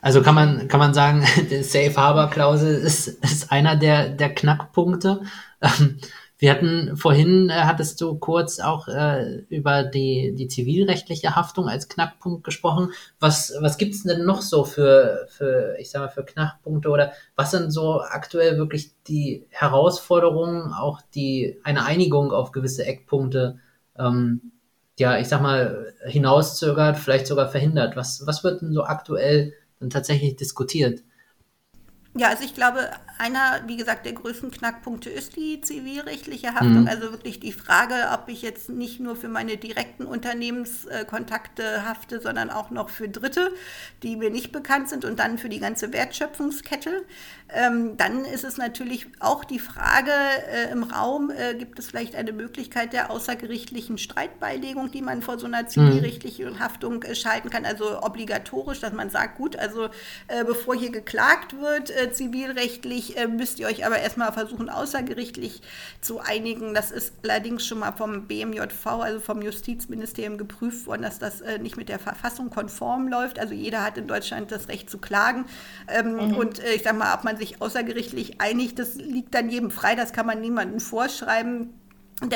[0.00, 4.34] Also kann man, kann man sagen, die Safe Harbor Klausel ist, ist einer der, der
[4.34, 5.22] Knackpunkte.
[5.60, 5.98] Ähm,
[6.38, 11.88] wir hatten vorhin, äh, hattest du kurz auch äh, über die, die zivilrechtliche Haftung als
[11.88, 12.92] Knackpunkt gesprochen.
[13.18, 17.52] Was, was gibt's denn noch so für, für, ich sag mal, für Knackpunkte oder was
[17.52, 23.58] sind so aktuell wirklich die Herausforderungen, auch die, eine Einigung auf gewisse Eckpunkte,
[23.98, 24.52] ähm,
[24.98, 27.96] ja, ich sag mal, hinauszögert, vielleicht sogar verhindert?
[27.96, 31.02] Was, was wird denn so aktuell dann tatsächlich diskutiert?
[32.18, 36.82] Ja, also ich glaube, einer, wie gesagt, der größten Knackpunkte ist die zivilrechtliche Haftung.
[36.82, 36.88] Mhm.
[36.88, 42.50] Also wirklich die Frage, ob ich jetzt nicht nur für meine direkten Unternehmenskontakte hafte, sondern
[42.50, 43.52] auch noch für Dritte,
[44.02, 47.04] die mir nicht bekannt sind und dann für die ganze Wertschöpfungskette.
[47.54, 52.16] Ähm, dann ist es natürlich auch die Frage äh, im Raum, äh, gibt es vielleicht
[52.16, 55.68] eine Möglichkeit der außergerichtlichen Streitbeilegung, die man vor so einer mhm.
[55.68, 56.56] zivilrechtlichen.
[56.58, 59.86] Haftung äh, schalten kann, also obligatorisch, dass man sagt, gut, also
[60.28, 65.62] äh, bevor hier geklagt wird, äh, zivilrechtlich, äh, müsst ihr euch aber erstmal versuchen, außergerichtlich
[66.00, 66.74] zu einigen.
[66.74, 71.76] Das ist allerdings schon mal vom BMJV, also vom Justizministerium, geprüft worden, dass das nicht
[71.76, 73.38] mit der Verfassung konform läuft.
[73.38, 75.46] Also jeder hat in Deutschland das Recht zu klagen.
[75.88, 76.36] Ähm, mhm.
[76.36, 79.94] Und ich sage mal, ob man sich außergerichtlich einigt, das liegt dann jedem frei.
[79.94, 81.74] Das kann man niemandem vorschreiben.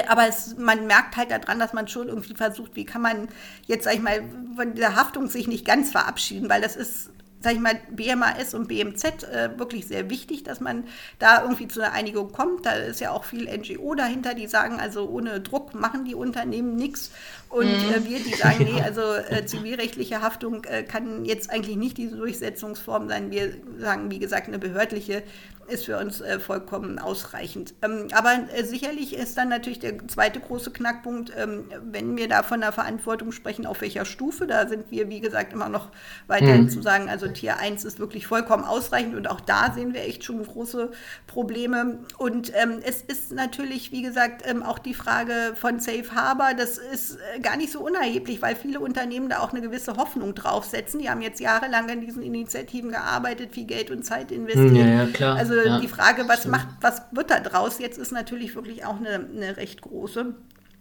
[0.09, 3.29] Aber es, man merkt halt daran, dass man schon irgendwie versucht, wie kann man
[3.67, 4.23] jetzt, sag ich mal,
[4.55, 8.68] von dieser Haftung sich nicht ganz verabschieden, weil das ist sag ich mal, BMAS und
[8.68, 10.84] BMZ äh, wirklich sehr wichtig, dass man
[11.18, 12.66] da irgendwie zu einer Einigung kommt.
[12.66, 16.76] Da ist ja auch viel NGO dahinter, die sagen, also ohne Druck machen die Unternehmen
[16.76, 17.11] nichts.
[17.49, 17.93] Und mhm.
[17.93, 22.16] äh, wir, die sagen, nee, also äh, zivilrechtliche Haftung äh, kann jetzt eigentlich nicht diese
[22.16, 23.30] Durchsetzungsform sein.
[23.30, 25.22] Wir sagen, wie gesagt, eine behördliche
[25.71, 27.75] ist für uns äh, vollkommen ausreichend.
[27.83, 32.43] Ähm, aber äh, sicherlich ist dann natürlich der zweite große Knackpunkt, ähm, wenn wir da
[32.43, 34.47] von der Verantwortung sprechen, auf welcher Stufe.
[34.47, 35.89] Da sind wir, wie gesagt, immer noch
[36.27, 36.71] weiterhin mhm.
[36.71, 40.25] zu sagen, also Tier 1 ist wirklich vollkommen ausreichend und auch da sehen wir echt
[40.25, 40.91] schon große
[41.27, 42.01] Probleme.
[42.18, 46.79] Und ähm, es ist natürlich, wie gesagt, ähm, auch die Frage von Safe Harbor, das
[46.79, 51.01] ist äh, gar nicht so unerheblich, weil viele Unternehmen da auch eine gewisse Hoffnung draufsetzen.
[51.01, 54.77] Die haben jetzt jahrelang an diesen Initiativen gearbeitet, viel Geld und Zeit investiert.
[54.77, 55.37] Ja, ja, klar.
[55.37, 56.53] Also ja, die Frage, was stimmt.
[56.53, 60.35] macht, was wird da draus jetzt, ist natürlich wirklich auch eine, eine recht große.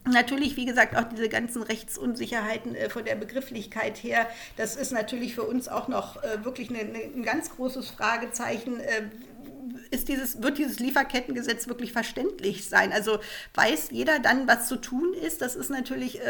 [0.05, 4.27] Natürlich, wie gesagt, auch diese ganzen Rechtsunsicherheiten äh, von der Begrifflichkeit her,
[4.57, 8.79] das ist natürlich für uns auch noch äh, wirklich eine, eine, ein ganz großes Fragezeichen.
[8.79, 9.03] Äh,
[9.91, 12.91] ist dieses, wird dieses Lieferkettengesetz wirklich verständlich sein?
[12.91, 13.19] Also
[13.55, 15.41] weiß jeder dann, was zu tun ist?
[15.41, 16.23] Das ist natürlich, äh,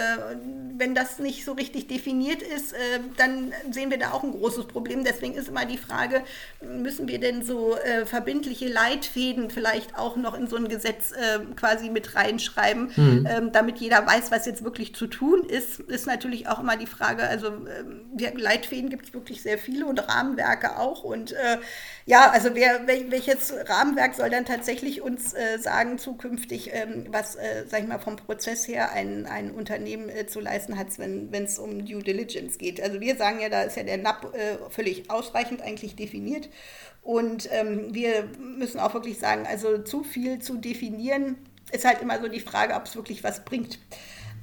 [0.77, 2.77] wenn das nicht so richtig definiert ist, äh,
[3.17, 5.03] dann sehen wir da auch ein großes Problem.
[5.03, 6.23] Deswegen ist immer die Frage,
[6.61, 11.39] müssen wir denn so äh, verbindliche Leitfäden vielleicht auch noch in so ein Gesetz äh,
[11.55, 13.27] quasi mit reinschreiben, mhm.
[13.29, 15.79] Ähm, damit jeder weiß, was jetzt wirklich zu tun ist?
[15.81, 20.07] Ist natürlich auch immer die Frage, also ähm, Leitfäden gibt es wirklich sehr viele und
[20.07, 21.03] Rahmenwerke auch.
[21.03, 21.57] Und äh,
[22.05, 22.87] ja, also wer,
[23.29, 27.99] welches Rahmenwerk soll dann tatsächlich uns äh, sagen zukünftig, ähm, was, äh, sag ich mal,
[27.99, 32.57] vom Prozess her ein, ein Unternehmen äh, zu leisten hat, wenn es um Due Diligence
[32.57, 32.81] geht.
[32.81, 36.49] Also wir sagen ja, da ist ja der NAP äh, völlig ausreichend eigentlich definiert.
[37.01, 41.37] Und ähm, wir müssen auch wirklich sagen, also zu viel zu definieren,
[41.71, 43.79] ist halt immer so die Frage, ob es wirklich was bringt.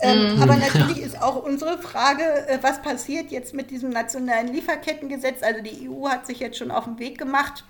[0.01, 1.07] Ähm, mm, aber natürlich ja.
[1.07, 5.43] ist auch unsere Frage, äh, was passiert jetzt mit diesem nationalen Lieferkettengesetz?
[5.43, 7.65] Also die EU hat sich jetzt schon auf den Weg gemacht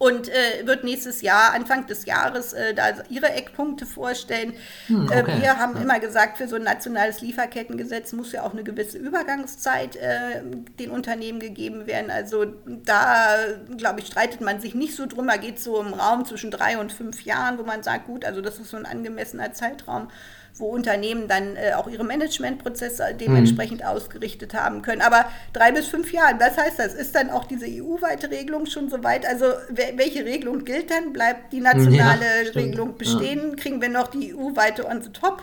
[0.00, 4.54] und äh, wird nächstes Jahr, Anfang des Jahres, äh, da ihre Eckpunkte vorstellen.
[4.86, 5.42] Hm, äh, okay.
[5.42, 5.82] wir haben ja.
[5.82, 10.40] immer gesagt, für so ein nationales Lieferkettengesetz muss ja auch eine gewisse Übergangszeit äh,
[10.78, 12.10] den Unternehmen gegeben werden.
[12.10, 13.36] Also da,
[13.76, 15.26] glaube ich, streitet man sich nicht so drum.
[15.26, 18.24] Da geht es so im Raum zwischen drei und fünf Jahren, wo man sagt, gut,
[18.24, 20.08] also das ist so ein angemessener Zeitraum
[20.56, 23.86] wo Unternehmen dann äh, auch ihre Managementprozesse dementsprechend mhm.
[23.86, 25.00] ausgerichtet haben können.
[25.00, 26.94] Aber drei bis fünf Jahre, was heißt das?
[26.94, 29.26] Ist dann auch diese EU-weite Regelung schon soweit?
[29.26, 31.12] Also welche Regelung gilt dann?
[31.12, 33.50] Bleibt die nationale ja, Regelung bestehen?
[33.50, 33.56] Ja.
[33.56, 35.42] Kriegen wir noch die EU-weite on the top?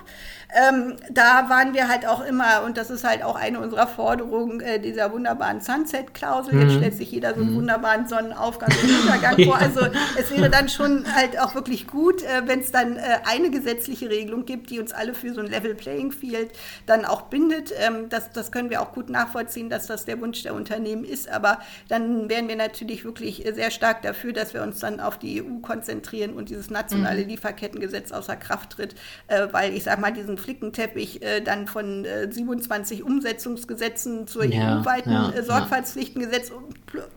[0.55, 4.61] Ähm, da waren wir halt auch immer, und das ist halt auch eine unserer Forderungen,
[4.61, 6.53] äh, dieser wunderbaren Sunset-Klausel.
[6.53, 6.61] Mhm.
[6.61, 7.57] Jetzt stellt sich jeder so einen mhm.
[7.57, 9.57] wunderbaren Sonnenaufgang und Untergang vor.
[9.57, 9.81] Also
[10.17, 14.09] es wäre dann schon halt auch wirklich gut, äh, wenn es dann äh, eine gesetzliche
[14.09, 16.51] Regelung gibt, die uns alle für so ein Level Playing Field
[16.85, 17.73] dann auch bindet.
[17.77, 21.29] Ähm, das, das können wir auch gut nachvollziehen, dass das der Wunsch der Unternehmen ist.
[21.29, 25.41] Aber dann wären wir natürlich wirklich sehr stark dafür, dass wir uns dann auf die
[25.41, 27.29] EU konzentrieren und dieses nationale mhm.
[27.29, 28.95] Lieferkettengesetz außer Kraft tritt.
[29.27, 34.79] Äh, weil ich sage mal, diesen Flickenteppich äh, dann von äh, 27 Umsetzungsgesetzen zur ja,
[34.79, 36.51] EU-weiten ja, äh, Sorgfaltspflichtengesetz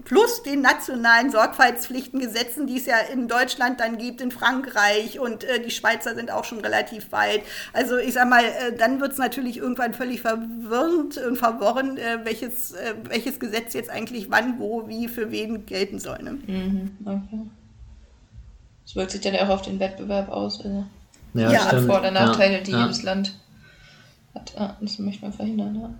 [0.04, 5.60] plus den nationalen Sorgfaltspflichtengesetzen, die es ja in Deutschland dann gibt, in Frankreich und äh,
[5.60, 7.42] die Schweizer sind auch schon relativ weit.
[7.72, 12.24] Also ich sag mal, äh, dann wird es natürlich irgendwann völlig verwirrend und verworren, äh,
[12.24, 12.74] welches,
[13.08, 16.22] welches Gesetz jetzt eigentlich wann, wo, wie, für wen gelten soll.
[16.22, 16.38] Ne?
[16.46, 17.46] Mhm, okay.
[18.84, 20.64] Das wirkt sich dann ja auch auf den Wettbewerb aus.
[20.64, 20.84] Also.
[21.34, 21.60] Ja, ja.
[21.60, 22.82] Vor- oder Nachteile, ja, die ja.
[22.82, 23.34] jedes Land
[24.34, 24.52] hat.
[24.56, 25.90] Ah, das möchte man verhindern, ja.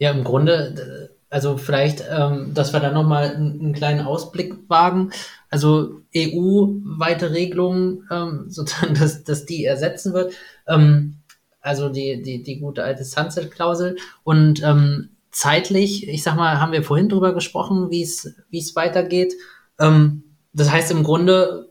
[0.00, 5.10] Ja, im Grunde, also vielleicht, ähm, dass wir da nochmal einen, einen kleinen Ausblick wagen.
[5.50, 10.34] Also EU-weite Regelungen, ähm, sozusagen, dass, dass die ersetzen wird.
[10.66, 11.18] Ähm,
[11.60, 13.96] also die, die, die gute alte Sunset-Klausel.
[14.24, 18.74] Und ähm, zeitlich, ich sag mal, haben wir vorhin drüber gesprochen, wie es wie es
[18.76, 19.34] weitergeht.
[19.78, 20.22] Ähm,
[20.52, 21.68] das heißt im Grunde,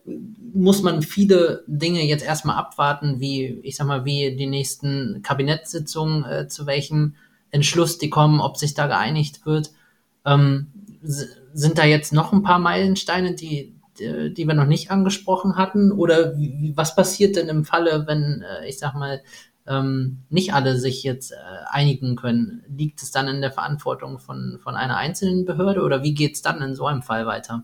[0.53, 6.25] muss man viele Dinge jetzt erstmal abwarten, wie, ich sag mal, wie die nächsten Kabinettssitzungen,
[6.25, 7.15] äh, zu welchem
[7.51, 9.71] Entschluss die kommen, ob sich da geeinigt wird.
[10.25, 10.67] Ähm,
[11.57, 15.91] sind da jetzt noch ein paar Meilensteine, die, die, die wir noch nicht angesprochen hatten?
[15.91, 19.23] Oder wie, was passiert denn im Falle, wenn, äh, ich sag mal,
[19.65, 21.35] ähm, nicht alle sich jetzt äh,
[21.71, 22.63] einigen können?
[22.69, 26.43] Liegt es dann in der Verantwortung von, von einer einzelnen Behörde oder wie geht es
[26.43, 27.63] dann in so einem Fall weiter?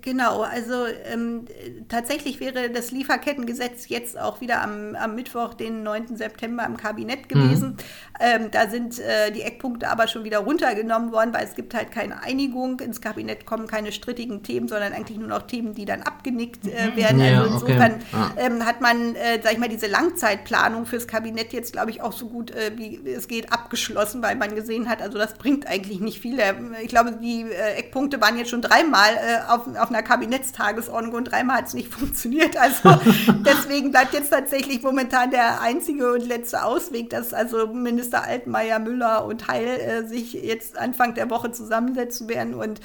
[0.00, 1.44] Genau, also ähm,
[1.88, 6.16] tatsächlich wäre das Lieferkettengesetz jetzt auch wieder am, am Mittwoch, den 9.
[6.16, 7.72] September im Kabinett gewesen.
[7.72, 7.76] Mhm.
[8.18, 11.90] Ähm, da sind äh, die Eckpunkte aber schon wieder runtergenommen worden, weil es gibt halt
[11.90, 12.80] keine Einigung.
[12.80, 16.86] Ins Kabinett kommen keine strittigen Themen, sondern eigentlich nur noch Themen, die dann abgenickt äh,
[16.86, 16.96] mhm.
[16.96, 17.20] werden.
[17.20, 18.02] Ja, also insofern okay.
[18.12, 18.32] ja.
[18.38, 22.12] ähm, hat man, äh, sag ich mal, diese Langzeitplanung fürs Kabinett jetzt, glaube ich, auch
[22.12, 26.00] so gut äh, wie es geht abgeschlossen, weil man gesehen hat, also das bringt eigentlich
[26.00, 26.38] nicht viel.
[26.82, 31.24] Ich glaube, die äh, Eckpunkte waren jetzt schon dreimal äh, auf auf, einer Kabinettstagesordnung und
[31.24, 32.56] dreimal hat es nicht funktioniert.
[32.56, 32.90] Also
[33.44, 39.24] deswegen bleibt jetzt tatsächlich momentan der einzige und letzte Ausweg, dass also Minister Altmaier, Müller
[39.24, 42.80] und Heil äh, sich jetzt Anfang der Woche zusammensetzen werden und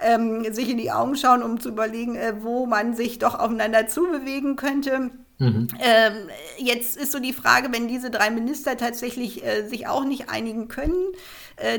[0.00, 3.86] ähm, sich in die Augen schauen, um zu überlegen, äh, wo man sich doch aufeinander
[3.86, 5.10] zubewegen könnte.
[5.38, 5.68] Mhm.
[5.80, 6.12] Ähm,
[6.58, 10.68] jetzt ist so die Frage, wenn diese drei Minister tatsächlich äh, sich auch nicht einigen
[10.68, 11.12] können,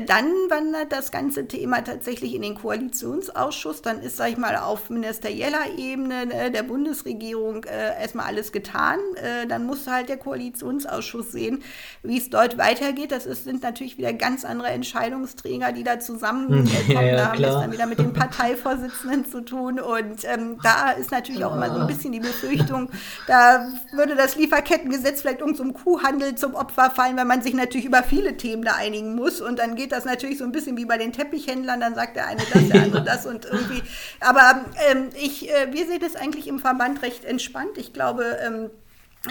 [0.06, 3.80] dann wandert das ganze Thema tatsächlich in den Koalitionsausschuss.
[3.80, 8.98] Dann ist, sag ich mal, auf ministerieller Ebene äh, der Bundesregierung äh, erstmal alles getan.
[9.16, 11.62] Äh, dann muss halt der Koalitionsausschuss sehen,
[12.02, 13.12] wie es dort weitergeht.
[13.12, 16.68] Das ist, sind natürlich wieder ganz andere Entscheidungsträger, die da zusammenkommen.
[16.88, 19.80] Ja, ja, da haben es dann wieder mit den Parteivorsitzenden zu tun.
[19.80, 22.90] Und ähm, da ist natürlich auch immer so ein bisschen die Befürchtung,
[23.26, 27.86] da würde das Lieferkettengesetz vielleicht irgendeinem so Kuhhandel zum Opfer fallen, weil man sich natürlich
[27.86, 29.40] über viele Themen da einigen muss.
[29.40, 32.16] Und dann dann geht das natürlich so ein bisschen wie bei den Teppichhändlern, dann sagt
[32.16, 33.82] der eine das, der andere das und irgendwie.
[34.20, 37.76] Aber ähm, ich, äh, wir sehen das eigentlich im Verband recht entspannt.
[37.76, 38.70] Ich glaube, ähm,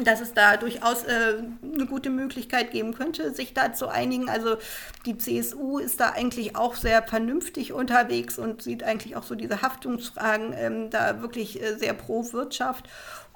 [0.04, 4.30] dass es da durchaus äh, eine gute Möglichkeit geben könnte, sich da zu einigen.
[4.30, 4.58] Also
[5.06, 9.64] die CSU ist da eigentlich auch sehr vernünftig unterwegs und sieht eigentlich auch so diese
[9.64, 12.88] Haftungsfragen ähm, da wirklich äh, sehr pro Wirtschaft.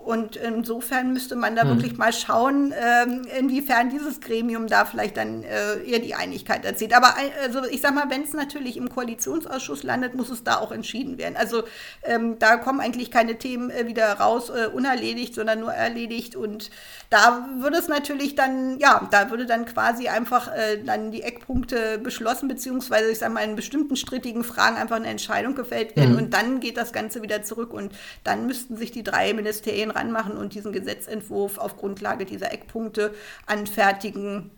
[0.04, 1.70] Und insofern müsste man da mhm.
[1.70, 6.96] wirklich mal schauen, ähm, inwiefern dieses Gremium da vielleicht dann äh, eher die Einigkeit erzählt.
[6.96, 10.58] Aber äh, also ich sag mal, wenn es natürlich im Koalitionsausschuss landet, muss es da
[10.58, 11.38] auch entschieden werden.
[11.38, 11.64] Also
[12.04, 16.36] ähm, da kommen eigentlich keine Themen äh, wieder raus äh, unerledigt, sondern nur erledigt.
[16.36, 16.72] Und
[17.12, 22.00] da würde es natürlich dann, ja, da würde dann quasi einfach äh, dann die Eckpunkte
[22.00, 26.14] beschlossen, beziehungsweise ich sag mal, in bestimmten strittigen Fragen einfach eine Entscheidung gefällt werden.
[26.14, 26.18] Mhm.
[26.18, 27.94] Und dann geht das Ganze wieder zurück und
[28.24, 33.14] dann müssten sich die drei Ministerien ranmachen und diesen Gesetzentwurf auf Grundlage dieser Eckpunkte
[33.46, 34.52] anfertigen.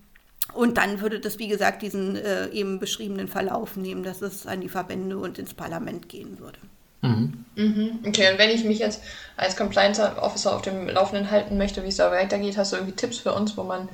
[0.53, 4.61] Und dann würde das, wie gesagt, diesen äh, eben beschriebenen Verlauf nehmen, dass es an
[4.61, 6.59] die Verbände und ins Parlament gehen würde.
[7.01, 7.45] Mhm.
[7.55, 7.99] Mhm.
[8.07, 9.03] Okay, und wenn ich mich jetzt
[9.35, 12.95] als Compliance Officer auf dem Laufenden halten möchte, wie es da weitergeht, hast du irgendwie
[12.95, 13.89] Tipps für uns, wo man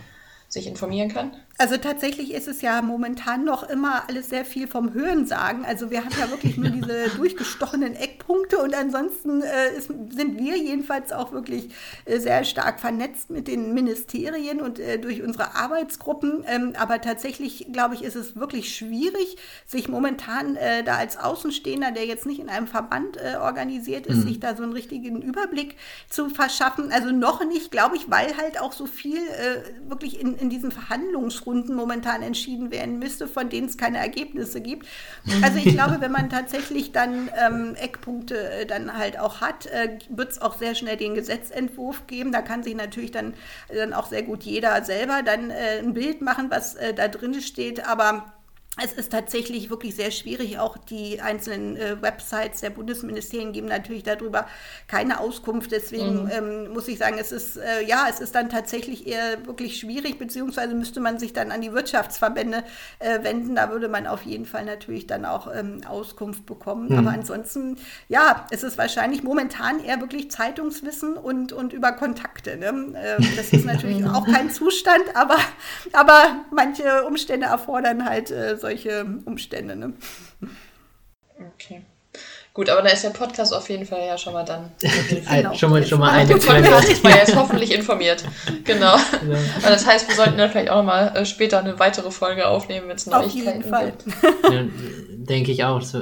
[0.48, 1.32] sich informieren kann?
[1.62, 5.66] Also tatsächlich ist es ja momentan noch immer alles sehr viel vom Hörensagen.
[5.66, 10.58] Also wir haben ja wirklich nur diese durchgestochenen Eckpunkte und ansonsten äh, ist, sind wir
[10.58, 11.68] jedenfalls auch wirklich
[12.06, 16.46] äh, sehr stark vernetzt mit den Ministerien und äh, durch unsere Arbeitsgruppen.
[16.48, 19.36] Ähm, aber tatsächlich, glaube ich, ist es wirklich schwierig,
[19.68, 24.20] sich momentan äh, da als Außenstehender, der jetzt nicht in einem Verband äh, organisiert ist,
[24.20, 24.28] mhm.
[24.30, 25.76] sich da so einen richtigen Überblick
[26.10, 26.94] zu verschaffen.
[26.94, 30.72] Also noch nicht, glaube ich, weil halt auch so viel äh, wirklich in, in diesen
[30.72, 34.88] Verhandlungsrunden Runden momentan entschieden werden müsste, von denen es keine Ergebnisse gibt.
[35.42, 39.98] Also ich glaube, wenn man tatsächlich dann ähm, Eckpunkte äh, dann halt auch hat, äh,
[40.10, 42.32] wird es auch sehr schnell den Gesetzentwurf geben.
[42.32, 43.34] Da kann sich natürlich dann,
[43.74, 47.42] dann auch sehr gut jeder selber dann äh, ein Bild machen, was äh, da drin
[47.42, 47.88] steht.
[47.88, 48.32] Aber
[48.84, 50.60] es ist tatsächlich wirklich sehr schwierig.
[50.60, 54.48] Auch die einzelnen äh, Websites der Bundesministerien geben natürlich darüber
[54.88, 55.72] keine Auskunft.
[55.72, 56.32] Deswegen mhm.
[56.32, 60.18] ähm, muss ich sagen, es ist äh, ja, es ist dann tatsächlich eher wirklich schwierig,
[60.18, 62.64] beziehungsweise müsste man sich dann an die Wirtschaftsverbände
[63.00, 63.56] äh, wenden.
[63.56, 66.90] Da würde man auf jeden Fall natürlich dann auch ähm, Auskunft bekommen.
[66.90, 66.98] Mhm.
[66.98, 67.78] Aber ansonsten,
[68.08, 72.58] ja, es ist wahrscheinlich momentan eher wirklich Zeitungswissen und, und über Kontakte.
[72.58, 72.68] Ne?
[72.68, 72.96] Ähm,
[73.36, 75.38] das ist natürlich auch kein Zustand, aber,
[75.94, 79.76] aber manche Umstände erfordern halt äh, solche Umstände.
[79.76, 79.94] Ne?
[81.54, 81.82] Okay.
[82.54, 84.72] Gut, aber da ist der Podcast auf jeden Fall ja schon mal dann.
[85.30, 85.54] genau.
[85.54, 88.24] schon mal, schon mal eine Podcast ist man jetzt hoffentlich informiert.
[88.66, 88.96] Genau.
[88.96, 89.38] Ja.
[89.62, 92.96] das heißt, wir sollten dann vielleicht auch mal äh, später eine weitere Folge aufnehmen, wenn
[92.96, 94.06] es Neuigkeiten gibt.
[94.52, 94.66] Ja,
[95.14, 95.82] denke ich auch.
[95.82, 96.02] So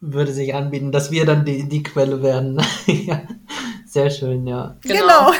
[0.00, 2.62] würde sich anbieten, dass wir dann die, die Quelle werden.
[2.86, 3.22] ja.
[3.86, 4.76] Sehr schön, ja.
[4.82, 5.32] Genau.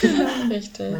[0.00, 0.26] genau.
[0.50, 0.94] Richtig.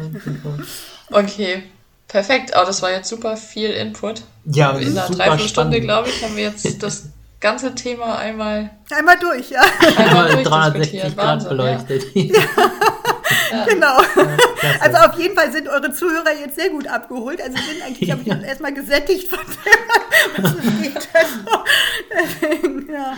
[1.11, 1.63] Okay.
[2.11, 4.23] Perfekt, aber das war jetzt super viel Input.
[4.43, 7.05] Ja, in einer Dreiviertelstunde, glaube ich, haben wir jetzt das
[7.39, 9.61] ganze Thema einmal einmal durch, ja.
[9.95, 12.03] Einmal 360 Grad beleuchtet.
[12.13, 12.41] Ja.
[13.49, 13.65] Ja.
[13.65, 14.01] Genau.
[14.61, 17.41] Ja, also auf jeden Fall sind eure Zuhörer jetzt sehr gut abgeholt.
[17.41, 18.15] Also sind eigentlich, ja.
[18.15, 21.09] habe ich jetzt erstmal gesättigt von dem, was es geht.
[21.13, 23.15] Also, ja,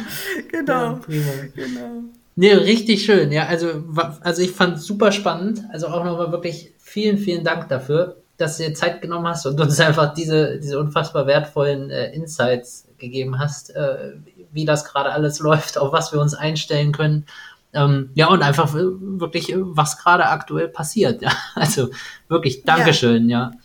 [0.51, 0.71] genau.
[0.71, 1.31] Ja, prima.
[1.55, 2.03] genau.
[2.35, 3.31] Nee, richtig schön.
[3.31, 3.83] Ja, also,
[4.21, 5.63] also ich fand es super spannend.
[5.71, 9.59] Also auch nochmal wirklich vielen, vielen Dank dafür dass du dir Zeit genommen hast und
[9.59, 14.13] uns einfach diese, diese unfassbar wertvollen äh, Insights gegeben hast, äh,
[14.51, 17.25] wie das gerade alles läuft, auf was wir uns einstellen können.
[17.73, 21.21] Ähm, ja, und einfach wirklich, was gerade aktuell passiert.
[21.21, 21.31] Ja.
[21.55, 21.89] Also
[22.27, 23.51] wirklich, Dankeschön, ja.
[23.53, 23.59] ja.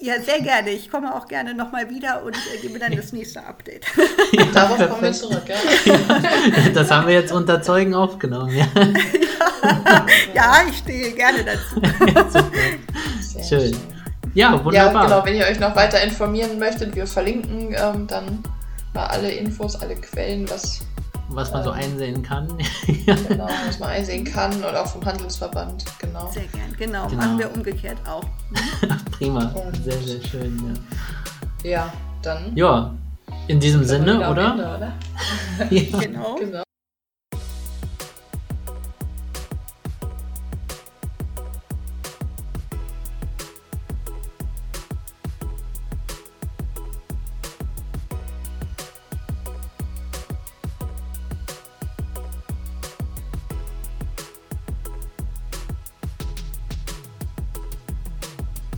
[0.00, 0.70] Ja, sehr gerne.
[0.70, 3.84] Ich komme auch gerne nochmal wieder und äh, gebe dann das nächste Update.
[4.32, 5.56] Ja, Darauf kommen wir zurück, ja.
[6.74, 8.66] Das haben wir jetzt unter Zeugen aufgenommen, ja.
[8.74, 11.80] Ja, ja ich stehe gerne dazu.
[13.48, 13.76] Schön.
[14.34, 14.74] Ja, wunderbar.
[14.94, 18.42] Ja, genau, wenn ihr euch noch weiter informieren möchtet, wir verlinken ähm, dann
[18.94, 20.80] mal alle Infos, alle Quellen, was
[21.30, 22.48] was man ähm, so einsehen kann.
[23.06, 26.30] genau, was man einsehen kann und auch vom Handelsverband, genau.
[26.30, 27.06] Sehr gern, genau.
[27.08, 27.22] genau.
[27.22, 28.24] Machen wir umgekehrt auch.
[29.12, 30.74] Prima, und sehr, sehr schön,
[31.62, 31.70] ja.
[31.70, 32.56] Ja, dann.
[32.56, 32.94] Ja,
[33.46, 34.50] in diesem Sinne, oder?
[34.52, 34.92] Ende, oder?
[35.70, 35.98] ja.
[36.00, 36.36] Genau.
[36.36, 36.62] genau.